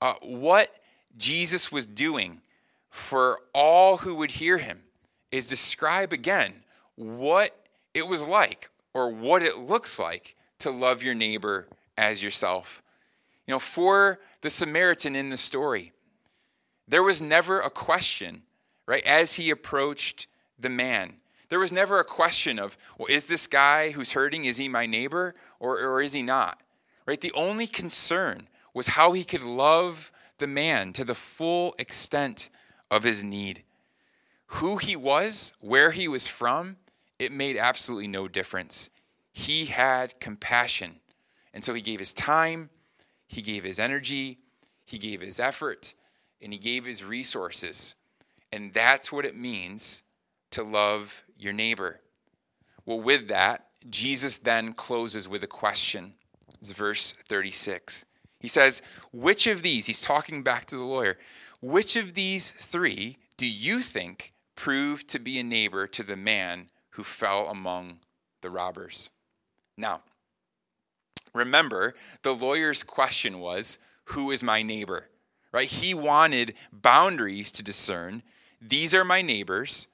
uh, 0.00 0.14
what 0.20 0.74
Jesus 1.16 1.72
was 1.72 1.86
doing 1.86 2.40
for 2.98 3.40
all 3.54 3.98
who 3.98 4.16
would 4.16 4.32
hear 4.32 4.58
him 4.58 4.82
is 5.30 5.46
describe 5.46 6.12
again 6.12 6.52
what 6.96 7.54
it 7.94 8.06
was 8.06 8.26
like 8.26 8.70
or 8.92 9.08
what 9.08 9.42
it 9.42 9.56
looks 9.56 9.98
like 9.98 10.34
to 10.58 10.70
love 10.70 11.02
your 11.02 11.14
neighbor 11.14 11.68
as 11.96 12.22
yourself. 12.22 12.82
You 13.46 13.54
know, 13.54 13.60
for 13.60 14.18
the 14.40 14.50
Samaritan 14.50 15.14
in 15.14 15.30
the 15.30 15.36
story, 15.36 15.92
there 16.88 17.02
was 17.02 17.22
never 17.22 17.60
a 17.60 17.70
question, 17.70 18.42
right, 18.86 19.04
as 19.06 19.34
he 19.34 19.50
approached 19.50 20.26
the 20.58 20.68
man. 20.68 21.14
There 21.50 21.60
was 21.60 21.72
never 21.72 22.00
a 22.00 22.04
question 22.04 22.58
of, 22.58 22.76
well, 22.98 23.08
is 23.08 23.24
this 23.24 23.46
guy 23.46 23.92
who's 23.92 24.12
hurting, 24.12 24.44
is 24.44 24.56
he 24.56 24.68
my 24.68 24.86
neighbor 24.86 25.34
or, 25.60 25.78
or 25.78 26.02
is 26.02 26.12
he 26.12 26.22
not? 26.22 26.60
Right? 27.06 27.20
The 27.20 27.32
only 27.32 27.66
concern 27.66 28.48
was 28.74 28.88
how 28.88 29.12
he 29.12 29.24
could 29.24 29.42
love 29.42 30.12
the 30.38 30.46
man 30.46 30.92
to 30.94 31.04
the 31.04 31.14
full 31.14 31.74
extent 31.78 32.50
of 32.90 33.02
his 33.02 33.22
need. 33.22 33.62
Who 34.46 34.76
he 34.78 34.96
was, 34.96 35.52
where 35.60 35.90
he 35.90 36.08
was 36.08 36.26
from, 36.26 36.76
it 37.18 37.32
made 37.32 37.56
absolutely 37.56 38.08
no 38.08 38.28
difference. 38.28 38.90
He 39.32 39.66
had 39.66 40.18
compassion. 40.20 41.00
And 41.52 41.62
so 41.62 41.74
he 41.74 41.82
gave 41.82 41.98
his 41.98 42.12
time, 42.12 42.70
he 43.26 43.42
gave 43.42 43.64
his 43.64 43.78
energy, 43.78 44.38
he 44.86 44.98
gave 44.98 45.20
his 45.20 45.38
effort, 45.38 45.94
and 46.40 46.52
he 46.52 46.58
gave 46.58 46.84
his 46.84 47.04
resources. 47.04 47.94
And 48.52 48.72
that's 48.72 49.12
what 49.12 49.26
it 49.26 49.36
means 49.36 50.02
to 50.52 50.62
love 50.62 51.22
your 51.36 51.52
neighbor. 51.52 52.00
Well, 52.86 53.00
with 53.00 53.28
that, 53.28 53.66
Jesus 53.90 54.38
then 54.38 54.72
closes 54.72 55.28
with 55.28 55.44
a 55.44 55.48
question. 55.48 56.14
It's 56.60 56.72
verse 56.72 57.12
36. 57.12 58.06
He 58.40 58.48
says, 58.48 58.82
Which 59.12 59.46
of 59.46 59.62
these, 59.62 59.86
he's 59.86 60.00
talking 60.00 60.42
back 60.42 60.64
to 60.66 60.76
the 60.76 60.84
lawyer, 60.84 61.18
which 61.60 61.96
of 61.96 62.14
these 62.14 62.52
three 62.52 63.18
do 63.36 63.46
you 63.46 63.80
think 63.80 64.32
proved 64.54 65.08
to 65.08 65.18
be 65.18 65.38
a 65.38 65.44
neighbor 65.44 65.86
to 65.86 66.02
the 66.02 66.16
man 66.16 66.68
who 66.90 67.04
fell 67.04 67.48
among 67.48 68.00
the 68.40 68.50
robbers. 68.50 69.08
Now, 69.76 70.02
remember, 71.32 71.94
the 72.22 72.34
lawyer's 72.34 72.82
question 72.82 73.38
was, 73.38 73.78
Who 74.06 74.32
is 74.32 74.42
my 74.42 74.62
neighbor? 74.62 75.06
Right? 75.52 75.68
He 75.68 75.94
wanted 75.94 76.54
boundaries 76.72 77.52
to 77.52 77.62
discern. 77.62 78.24
These 78.60 78.94
are 78.94 79.04
my 79.04 79.22
neighbors, 79.22 79.86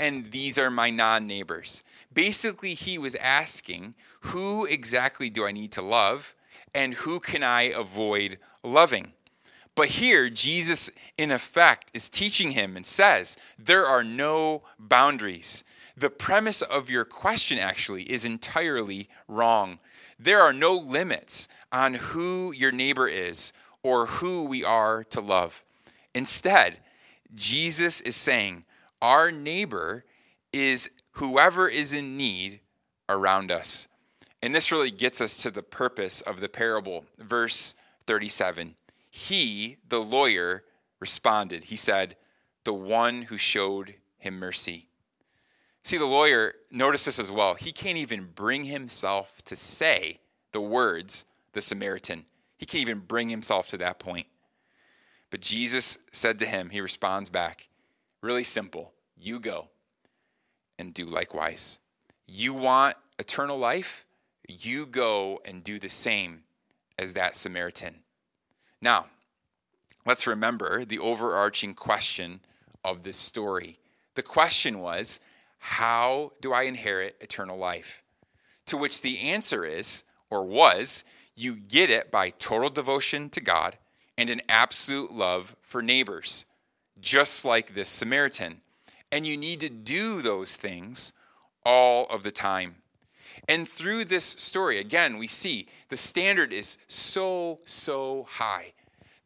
and 0.00 0.32
these 0.32 0.58
are 0.58 0.70
my 0.70 0.90
non 0.90 1.28
neighbors. 1.28 1.84
Basically, 2.12 2.74
he 2.74 2.98
was 2.98 3.14
asking, 3.14 3.94
Who 4.22 4.66
exactly 4.66 5.30
do 5.30 5.46
I 5.46 5.52
need 5.52 5.70
to 5.72 5.82
love, 5.82 6.34
and 6.74 6.94
who 6.94 7.20
can 7.20 7.44
I 7.44 7.62
avoid 7.62 8.38
loving? 8.64 9.12
But 9.78 9.88
here, 9.88 10.28
Jesus, 10.28 10.90
in 11.16 11.30
effect, 11.30 11.92
is 11.94 12.08
teaching 12.08 12.50
him 12.50 12.76
and 12.76 12.84
says, 12.84 13.36
There 13.58 13.86
are 13.86 14.02
no 14.02 14.62
boundaries 14.78 15.62
the 15.98 16.10
premise 16.10 16.62
of 16.62 16.90
your 16.90 17.04
question 17.04 17.58
actually 17.58 18.04
is 18.04 18.24
entirely 18.24 19.08
wrong. 19.26 19.78
There 20.18 20.40
are 20.40 20.52
no 20.52 20.74
limits 20.74 21.48
on 21.72 21.94
who 21.94 22.52
your 22.52 22.72
neighbor 22.72 23.08
is 23.08 23.52
or 23.82 24.06
who 24.06 24.46
we 24.46 24.62
are 24.64 25.04
to 25.04 25.20
love. 25.20 25.64
Instead, 26.14 26.78
Jesus 27.34 28.00
is 28.00 28.16
saying 28.16 28.64
our 29.02 29.30
neighbor 29.30 30.04
is 30.52 30.90
whoever 31.12 31.68
is 31.68 31.92
in 31.92 32.16
need 32.16 32.60
around 33.08 33.50
us. 33.50 33.88
And 34.42 34.54
this 34.54 34.70
really 34.70 34.90
gets 34.90 35.20
us 35.20 35.36
to 35.38 35.50
the 35.50 35.62
purpose 35.62 36.20
of 36.20 36.40
the 36.40 36.48
parable. 36.48 37.04
Verse 37.18 37.74
37 38.06 38.74
He, 39.18 39.78
the 39.88 39.98
lawyer, 39.98 40.62
responded. 41.00 41.64
He 41.64 41.76
said, 41.76 42.14
The 42.62 42.72
one 42.72 43.22
who 43.22 43.36
showed 43.36 43.96
him 44.16 44.38
mercy. 44.38 44.86
See, 45.82 45.98
the 45.98 46.06
lawyer, 46.06 46.54
notice 46.70 47.04
this 47.04 47.18
as 47.18 47.32
well. 47.32 47.54
He 47.54 47.72
can't 47.72 47.98
even 47.98 48.28
bring 48.32 48.62
himself 48.62 49.42
to 49.46 49.56
say 49.56 50.20
the 50.52 50.60
words, 50.60 51.26
the 51.52 51.60
Samaritan. 51.60 52.26
He 52.58 52.64
can't 52.64 52.82
even 52.82 53.00
bring 53.00 53.28
himself 53.28 53.68
to 53.70 53.76
that 53.78 53.98
point. 53.98 54.28
But 55.30 55.40
Jesus 55.40 55.98
said 56.12 56.38
to 56.38 56.46
him, 56.46 56.70
he 56.70 56.80
responds 56.80 57.28
back, 57.28 57.68
really 58.22 58.44
simple 58.44 58.92
you 59.16 59.40
go 59.40 59.68
and 60.78 60.94
do 60.94 61.06
likewise. 61.06 61.80
You 62.28 62.54
want 62.54 62.94
eternal 63.18 63.58
life? 63.58 64.06
You 64.46 64.86
go 64.86 65.40
and 65.44 65.64
do 65.64 65.80
the 65.80 65.88
same 65.88 66.44
as 66.96 67.14
that 67.14 67.34
Samaritan. 67.34 67.96
Now, 68.80 69.06
let's 70.06 70.26
remember 70.26 70.84
the 70.84 70.98
overarching 70.98 71.74
question 71.74 72.40
of 72.84 73.02
this 73.02 73.16
story. 73.16 73.78
The 74.14 74.22
question 74.22 74.80
was 74.80 75.20
how 75.58 76.32
do 76.40 76.52
I 76.52 76.62
inherit 76.62 77.16
eternal 77.20 77.58
life? 77.58 78.02
To 78.66 78.76
which 78.76 79.02
the 79.02 79.18
answer 79.18 79.64
is, 79.64 80.04
or 80.30 80.44
was, 80.44 81.04
you 81.34 81.56
get 81.56 81.90
it 81.90 82.10
by 82.10 82.30
total 82.30 82.70
devotion 82.70 83.30
to 83.30 83.40
God 83.40 83.76
and 84.16 84.30
an 84.30 84.42
absolute 84.48 85.12
love 85.12 85.56
for 85.62 85.82
neighbors, 85.82 86.46
just 87.00 87.44
like 87.44 87.74
this 87.74 87.88
Samaritan. 87.88 88.60
And 89.10 89.26
you 89.26 89.36
need 89.36 89.60
to 89.60 89.68
do 89.68 90.20
those 90.20 90.56
things 90.56 91.12
all 91.64 92.06
of 92.06 92.22
the 92.22 92.30
time. 92.30 92.76
And 93.48 93.66
through 93.66 94.04
this 94.04 94.24
story, 94.24 94.78
again, 94.78 95.16
we 95.16 95.26
see 95.26 95.66
the 95.88 95.96
standard 95.96 96.52
is 96.52 96.76
so, 96.86 97.60
so 97.64 98.26
high. 98.28 98.72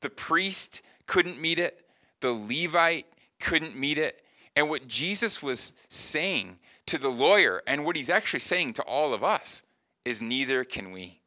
The 0.01 0.11
priest 0.11 0.83
couldn't 1.07 1.41
meet 1.41 1.59
it, 1.59 1.85
the 2.21 2.33
Levite 2.33 3.07
couldn't 3.41 3.77
meet 3.77 3.99
it. 3.99 4.23
And 4.55 4.69
what 4.71 4.87
Jesus 4.87 5.43
was 5.43 5.73
saying 5.89 6.59
to 6.87 6.99
the 6.99 7.09
lawyer, 7.09 7.63
and 7.67 7.85
what 7.85 7.97
he's 7.97 8.11
actually 8.11 8.41
saying 8.41 8.75
to 8.75 8.83
all 8.83 9.13
of 9.13 9.25
us, 9.25 9.63
is 10.05 10.23
neither 10.23 10.63
can 10.63 10.93
we. 10.93 11.21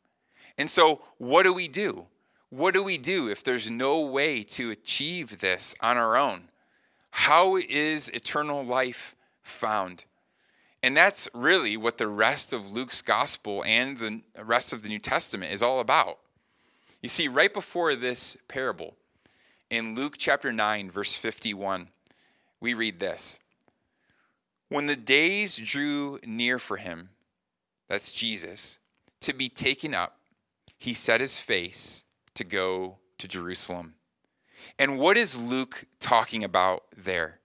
And 0.57 0.69
so, 0.69 1.01
what 1.17 1.43
do 1.43 1.53
we 1.53 1.67
do? 1.67 2.05
What 2.49 2.73
do 2.73 2.83
we 2.83 2.97
do 2.97 3.29
if 3.29 3.43
there's 3.43 3.69
no 3.69 4.01
way 4.01 4.43
to 4.43 4.71
achieve 4.71 5.39
this 5.39 5.75
on 5.81 5.97
our 5.97 6.15
own? 6.15 6.49
How 7.09 7.57
is 7.57 8.09
eternal 8.09 8.63
life 8.63 9.15
found? 9.41 10.05
And 10.85 10.95
that's 10.95 11.27
really 11.33 11.77
what 11.77 11.97
the 11.97 12.07
rest 12.07 12.53
of 12.53 12.71
Luke's 12.71 13.01
gospel 13.01 13.63
and 13.65 13.97
the 13.97 14.21
rest 14.43 14.71
of 14.71 14.83
the 14.83 14.87
New 14.87 14.99
Testament 14.99 15.51
is 15.51 15.63
all 15.63 15.79
about. 15.79 16.19
You 17.01 17.09
see, 17.09 17.27
right 17.27 17.51
before 17.51 17.95
this 17.95 18.37
parable, 18.47 18.95
in 19.71 19.95
Luke 19.95 20.13
chapter 20.19 20.53
9, 20.53 20.91
verse 20.91 21.15
51, 21.15 21.87
we 22.61 22.75
read 22.75 22.99
this 22.99 23.39
When 24.69 24.85
the 24.85 24.95
days 24.95 25.57
drew 25.57 26.19
near 26.23 26.59
for 26.59 26.77
him, 26.77 27.09
that's 27.89 28.11
Jesus, 28.11 28.77
to 29.21 29.33
be 29.33 29.49
taken 29.49 29.95
up, 29.95 30.19
he 30.77 30.93
set 30.93 31.19
his 31.19 31.39
face 31.39 32.03
to 32.35 32.43
go 32.43 32.99
to 33.17 33.27
Jerusalem. 33.27 33.95
And 34.77 34.99
what 34.99 35.17
is 35.17 35.41
Luke 35.41 35.85
talking 35.99 36.43
about 36.43 36.83
there? 36.95 37.39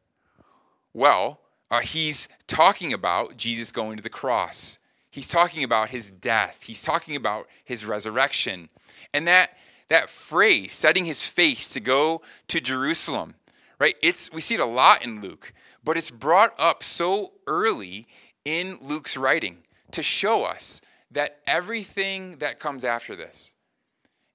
Well, 0.93 1.41
uh, 1.71 1.81
he's 1.81 2.29
talking 2.47 2.93
about 2.93 3.37
Jesus 3.37 3.71
going 3.71 3.97
to 3.97 4.03
the 4.03 4.11
cross. 4.11 4.79
He's 5.11 5.29
talking 5.29 5.65
about 5.65 5.91
his 5.91 6.11
death. 6.11 6.63
He's 6.65 6.83
talking 6.83 7.17
about 7.17 7.49
his 7.65 7.87
resurrection. 7.87 8.69
And 9.13 9.27
that, 9.27 9.57
that 9.89 10.11
phrase, 10.11 10.73
setting 10.73 11.05
his 11.05 11.25
face 11.25 11.69
to 11.71 11.81
go 11.81 12.23
to 12.49 12.61
Jerusalem, 12.61 13.35
right? 13.79 13.97
It's, 14.03 14.33
we 14.33 14.41
see 14.41 14.55
it 14.55 14.61
a 14.61 14.67
lot 14.67 15.05
in 15.05 15.21
Luke, 15.21 15.53
but 15.83 15.97
it's 15.97 16.11
brought 16.11 16.53
up 16.59 16.83
so 16.83 17.33
early 17.47 18.07
in 18.45 18.77
Luke's 18.81 19.17
writing 19.17 19.59
to 19.93 20.03
show 20.03 20.45
us 20.45 20.81
that 21.11 21.41
everything 21.47 22.37
that 22.37 22.61
comes 22.61 22.85
after 22.85 23.17
this 23.17 23.55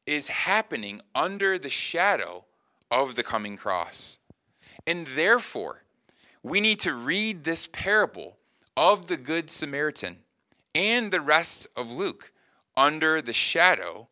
is 0.05 0.27
happening 0.27 1.01
under 1.13 1.57
the 1.57 1.69
shadow 1.69 2.45
of 2.91 3.15
the 3.15 3.23
coming 3.23 3.57
cross. 3.57 4.19
And 4.85 5.07
therefore, 5.07 5.84
we 6.45 6.61
need 6.61 6.79
to 6.79 6.93
read 6.93 7.43
this 7.43 7.65
parable 7.65 8.37
of 8.77 9.07
the 9.07 9.17
Good 9.17 9.49
Samaritan 9.49 10.17
and 10.75 11.11
the 11.11 11.19
rest 11.19 11.65
of 11.75 11.91
Luke 11.91 12.31
under 12.77 13.19
the 13.19 13.33
shadow 13.33 14.09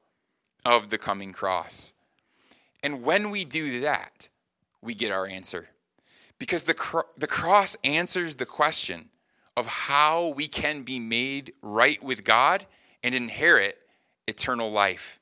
of 0.65 0.89
the 0.89 0.97
coming 0.97 1.31
cross. 1.31 1.93
And 2.81 3.03
when 3.03 3.29
we 3.29 3.45
do 3.45 3.81
that, 3.81 4.29
we 4.81 4.95
get 4.95 5.11
our 5.11 5.27
answer. 5.27 5.69
Because 6.39 6.63
the, 6.63 7.03
the 7.19 7.27
cross 7.27 7.77
answers 7.83 8.37
the 8.37 8.47
question 8.47 9.09
of 9.55 9.67
how 9.67 10.29
we 10.29 10.47
can 10.47 10.81
be 10.81 10.99
made 10.99 11.53
right 11.61 12.01
with 12.01 12.23
God 12.23 12.65
and 13.03 13.13
inherit 13.13 13.77
eternal 14.27 14.71
life. 14.71 15.19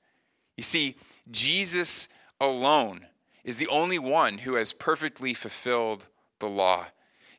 You 0.55 0.63
see, 0.63 0.95
Jesus 1.29 2.07
alone 2.39 3.05
is 3.43 3.57
the 3.57 3.67
only 3.67 3.99
one 3.99 4.37
who 4.37 4.53
has 4.53 4.71
perfectly 4.71 5.33
fulfilled 5.33 6.07
the 6.39 6.47
law. 6.47 6.85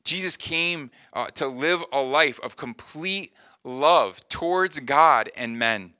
Jesus 0.04 0.36
came 0.36 0.90
uh, 1.12 1.26
to 1.28 1.46
live 1.46 1.84
a 1.92 2.02
life 2.02 2.40
of 2.40 2.56
complete 2.56 3.32
love 3.64 4.26
towards 4.28 4.80
God 4.80 5.30
and 5.36 5.58
men. 5.58 5.94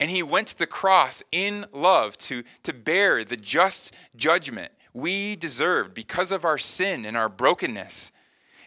And 0.00 0.10
he 0.10 0.22
went 0.22 0.48
to 0.48 0.58
the 0.58 0.66
cross 0.66 1.22
in 1.30 1.64
love 1.72 2.18
to, 2.18 2.42
to 2.64 2.72
bear 2.72 3.24
the 3.24 3.36
just 3.36 3.94
judgment 4.16 4.72
we 4.92 5.36
deserved 5.36 5.92
because 5.92 6.32
of 6.32 6.44
our 6.44 6.58
sin 6.58 7.04
and 7.04 7.16
our 7.16 7.28
brokenness. 7.28 8.12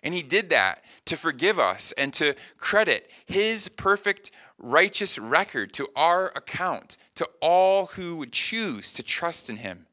And 0.04 0.14
he 0.14 0.22
did 0.22 0.52
that 0.52 0.84
to 1.06 1.18
forgive 1.18 1.60
us 1.60 1.92
and 1.94 2.14
to 2.16 2.36
credit 2.58 3.10
his 3.26 3.68
perfect 3.68 4.32
righteous 4.58 5.18
record 5.18 5.74
to 5.74 5.88
our 5.96 6.28
account, 6.36 6.98
to 7.16 7.28
all 7.42 7.88
who 7.88 8.18
would 8.18 8.32
choose 8.32 8.92
to 8.94 9.04
trust 9.04 9.50
in 9.50 9.58
him. 9.58 9.88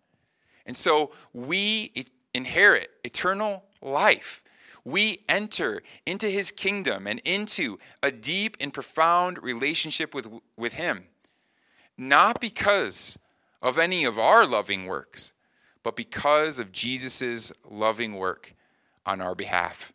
And 0.66 0.76
so 0.76 1.12
we 1.32 1.92
inherit 2.34 2.90
eternal 3.02 3.64
life. 3.80 4.43
We 4.84 5.24
enter 5.28 5.82
into 6.04 6.28
his 6.28 6.50
kingdom 6.50 7.06
and 7.06 7.20
into 7.24 7.78
a 8.02 8.10
deep 8.10 8.56
and 8.60 8.72
profound 8.72 9.42
relationship 9.42 10.14
with, 10.14 10.28
with 10.56 10.74
him, 10.74 11.06
not 11.96 12.40
because 12.40 13.18
of 13.62 13.78
any 13.78 14.04
of 14.04 14.18
our 14.18 14.46
loving 14.46 14.86
works, 14.86 15.32
but 15.82 15.96
because 15.96 16.58
of 16.58 16.72
Jesus' 16.72 17.52
loving 17.68 18.14
work 18.14 18.54
on 19.06 19.20
our 19.20 19.34
behalf. 19.34 19.92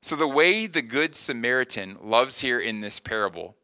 So, 0.00 0.14
the 0.14 0.28
way 0.28 0.66
the 0.66 0.82
Good 0.82 1.16
Samaritan 1.16 1.98
loves 2.00 2.40
here 2.40 2.60
in 2.60 2.80
this 2.80 3.00
parable 3.00 3.56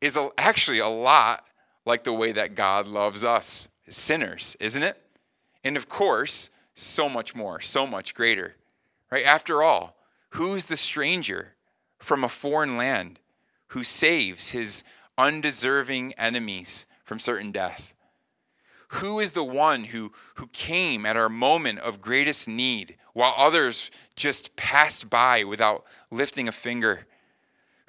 is 0.00 0.18
actually 0.38 0.78
a 0.78 0.88
lot 0.88 1.44
like 1.84 2.04
the 2.04 2.12
way 2.12 2.32
that 2.32 2.54
God 2.54 2.86
loves 2.86 3.24
us, 3.24 3.68
sinners, 3.88 4.56
isn't 4.60 4.82
it? 4.82 5.00
And 5.64 5.76
of 5.76 5.88
course, 5.88 6.50
so 6.74 7.08
much 7.08 7.34
more, 7.34 7.60
so 7.60 7.86
much 7.86 8.14
greater. 8.14 8.54
Right? 9.10 9.24
After 9.24 9.62
all, 9.62 9.96
who's 10.30 10.64
the 10.64 10.76
stranger 10.76 11.54
from 11.98 12.24
a 12.24 12.28
foreign 12.28 12.76
land 12.76 13.20
who 13.68 13.84
saves 13.84 14.50
his 14.50 14.84
undeserving 15.16 16.12
enemies 16.14 16.86
from 17.04 17.18
certain 17.18 17.52
death? 17.52 17.94
Who 18.88 19.18
is 19.18 19.32
the 19.32 19.44
one 19.44 19.84
who, 19.84 20.12
who 20.36 20.46
came 20.48 21.04
at 21.04 21.16
our 21.16 21.28
moment 21.28 21.80
of 21.80 22.00
greatest 22.00 22.46
need 22.48 22.96
while 23.14 23.34
others 23.36 23.90
just 24.14 24.54
passed 24.56 25.10
by 25.10 25.44
without 25.44 25.84
lifting 26.10 26.48
a 26.48 26.52
finger? 26.52 27.06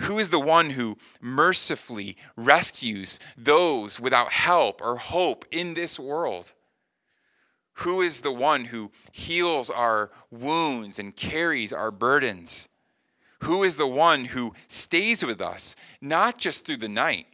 Who 0.02 0.20
is 0.20 0.30
the 0.30 0.40
one 0.40 0.72
who 0.72 0.98
mercifully 1.22 2.18
rescues 2.36 3.20
those 3.36 4.00
without 4.00 4.32
help 4.32 4.82
or 4.82 4.98
hope 4.98 5.46
in 5.52 5.74
this 5.74 6.00
world? 6.00 6.54
Who 7.82 8.02
is 8.02 8.22
the 8.22 8.32
one 8.32 8.66
who 8.66 8.92
heals 9.12 9.70
our 9.70 10.10
wounds 10.32 10.98
and 10.98 11.16
carries 11.16 11.72
our 11.72 11.92
burdens? 11.92 12.70
Who 13.44 13.64
is 13.64 13.76
the 13.76 13.88
one 13.88 14.26
who 14.26 14.56
stays 14.68 15.24
with 15.24 15.42
us, 15.42 15.76
not 16.02 16.40
just 16.40 16.66
through 16.66 16.78
the 16.78 16.90
night, 16.90 17.28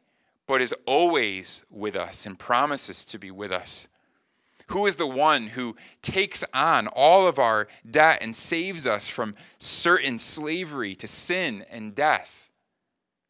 but 0.45 0.61
is 0.61 0.75
always 0.85 1.63
with 1.69 1.95
us 1.95 2.25
and 2.25 2.37
promises 2.37 3.05
to 3.05 3.17
be 3.17 3.31
with 3.31 3.53
us? 3.53 3.87
Who 4.67 4.85
is 4.85 4.97
the 4.97 5.07
one 5.07 5.47
who 5.47 5.77
takes 6.01 6.43
on 6.53 6.87
all 6.87 7.25
of 7.25 7.39
our 7.39 7.69
debt 7.89 8.19
and 8.21 8.35
saves 8.35 8.85
us 8.85 9.07
from 9.07 9.35
certain 9.59 10.17
slavery 10.17 10.93
to 10.95 11.07
sin 11.07 11.63
and 11.69 11.95
death? 11.95 12.49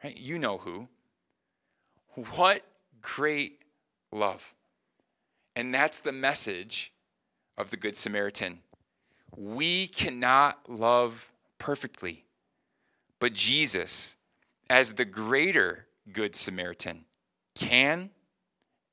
Right? 0.04 0.18
You 0.18 0.40
know 0.40 0.58
who. 0.58 0.88
What 2.32 2.64
great 3.02 3.60
love. 4.12 4.56
And 5.56 5.72
that's 5.72 6.00
the 6.00 6.12
message 6.12 6.93
of 7.58 7.70
the 7.70 7.78
Good 7.78 7.96
Samaritan. 7.96 8.60
We 9.36 9.88
cannot 9.88 10.70
love 10.70 11.32
perfectly, 11.58 12.26
but 13.20 13.34
Jesus, 13.34 14.16
as 14.70 14.94
the 14.94 15.06
greater 15.06 15.88
Good 16.12 16.36
Samaritan, 16.36 17.06
can 17.56 18.10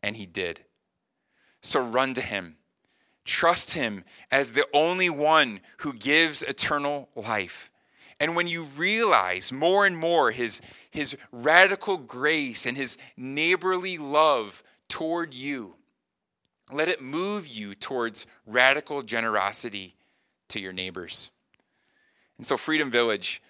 and 0.02 0.16
he 0.16 0.26
did. 0.26 0.60
So 1.62 1.82
run 1.82 2.14
to 2.14 2.22
him. 2.22 2.56
Trust 3.24 3.72
him 3.74 4.04
as 4.30 4.52
the 4.52 4.66
only 4.72 5.10
one 5.10 5.60
who 5.78 5.92
gives 5.92 6.42
eternal 6.42 7.08
life. 7.14 7.70
And 8.18 8.36
when 8.36 8.46
you 8.46 8.64
realize 8.76 9.52
more 9.52 9.86
and 9.86 9.96
more 9.96 10.30
his, 10.30 10.60
his 10.90 11.16
radical 11.32 11.96
grace 11.96 12.66
and 12.66 12.76
his 12.76 12.98
neighborly 13.16 13.98
love 13.98 14.62
toward 14.88 15.32
you, 15.32 15.76
let 16.72 16.88
it 16.88 17.00
move 17.00 17.46
you 17.46 17.74
towards 17.74 18.26
radical 18.46 19.02
generosity 19.02 19.94
to 20.48 20.60
your 20.60 20.72
neighbors. 20.72 21.30
And 22.38 22.46
so, 22.46 22.56
Freedom 22.56 22.90
Village, 22.90 23.42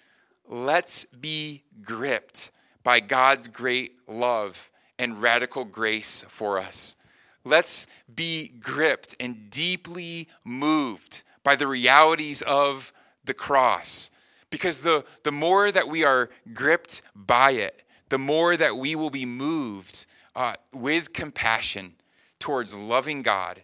let's 0.47 1.05
be 1.05 1.63
gripped 1.81 2.51
by 2.83 2.99
God's 2.99 3.47
great 3.47 3.99
love 4.07 4.71
and 4.99 5.21
radical 5.21 5.65
grace 5.65 6.23
for 6.27 6.59
us. 6.59 6.95
Let's 7.43 7.87
be 8.13 8.49
gripped 8.59 9.15
and 9.19 9.49
deeply 9.49 10.27
moved 10.43 11.23
by 11.43 11.55
the 11.55 11.67
realities 11.67 12.41
of 12.43 12.93
the 13.25 13.33
cross 13.33 14.11
because 14.49 14.79
the, 14.79 15.05
the 15.23 15.31
more 15.31 15.71
that 15.71 15.87
we 15.87 16.03
are 16.03 16.29
gripped 16.53 17.01
by 17.15 17.51
it, 17.51 17.83
the 18.09 18.19
more 18.19 18.55
that 18.57 18.77
we 18.77 18.95
will 18.95 19.09
be 19.09 19.25
moved 19.25 20.05
uh, 20.35 20.53
with 20.73 21.13
compassion 21.13 21.93
towards 22.41 22.75
loving 22.75 23.21
God 23.21 23.63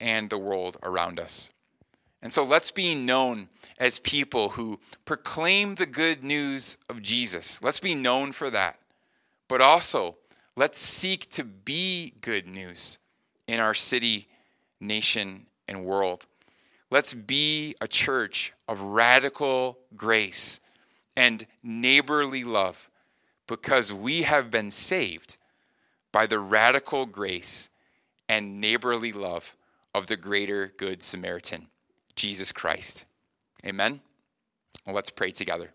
and 0.00 0.28
the 0.28 0.38
world 0.38 0.78
around 0.82 1.20
us. 1.20 1.50
And 2.22 2.32
so 2.32 2.42
let's 2.42 2.72
be 2.72 2.94
known 2.94 3.48
as 3.78 3.98
people 4.00 4.50
who 4.50 4.80
proclaim 5.04 5.76
the 5.76 5.86
good 5.86 6.24
news 6.24 6.76
of 6.88 7.00
Jesus. 7.00 7.62
Let's 7.62 7.80
be 7.80 7.94
known 7.94 8.32
for 8.32 8.50
that. 8.50 8.78
But 9.48 9.60
also, 9.60 10.16
let's 10.56 10.80
seek 10.80 11.30
to 11.30 11.44
be 11.44 12.12
good 12.20 12.46
news 12.48 12.98
in 13.46 13.60
our 13.60 13.74
city 13.74 14.26
nation, 14.80 15.46
and 15.68 15.84
world. 15.84 16.26
Let's 16.90 17.14
be 17.14 17.76
a 17.80 17.86
church 17.86 18.52
of 18.66 18.80
radical 18.80 19.78
grace 19.94 20.60
and 21.16 21.46
neighborly 21.62 22.42
love 22.42 22.90
because 23.46 23.92
we 23.92 24.22
have 24.22 24.50
been 24.50 24.70
saved 24.70 25.36
by 26.12 26.26
the 26.26 26.38
radical 26.38 27.06
grace 27.06 27.68
and 28.28 28.60
neighborly 28.60 29.12
love 29.12 29.56
of 29.94 30.06
the 30.06 30.16
greater 30.16 30.72
good 30.76 31.02
Samaritan, 31.02 31.66
Jesus 32.16 32.52
Christ. 32.52 33.04
Amen. 33.64 34.00
Well, 34.86 34.94
let's 34.94 35.10
pray 35.10 35.32
together. 35.32 35.70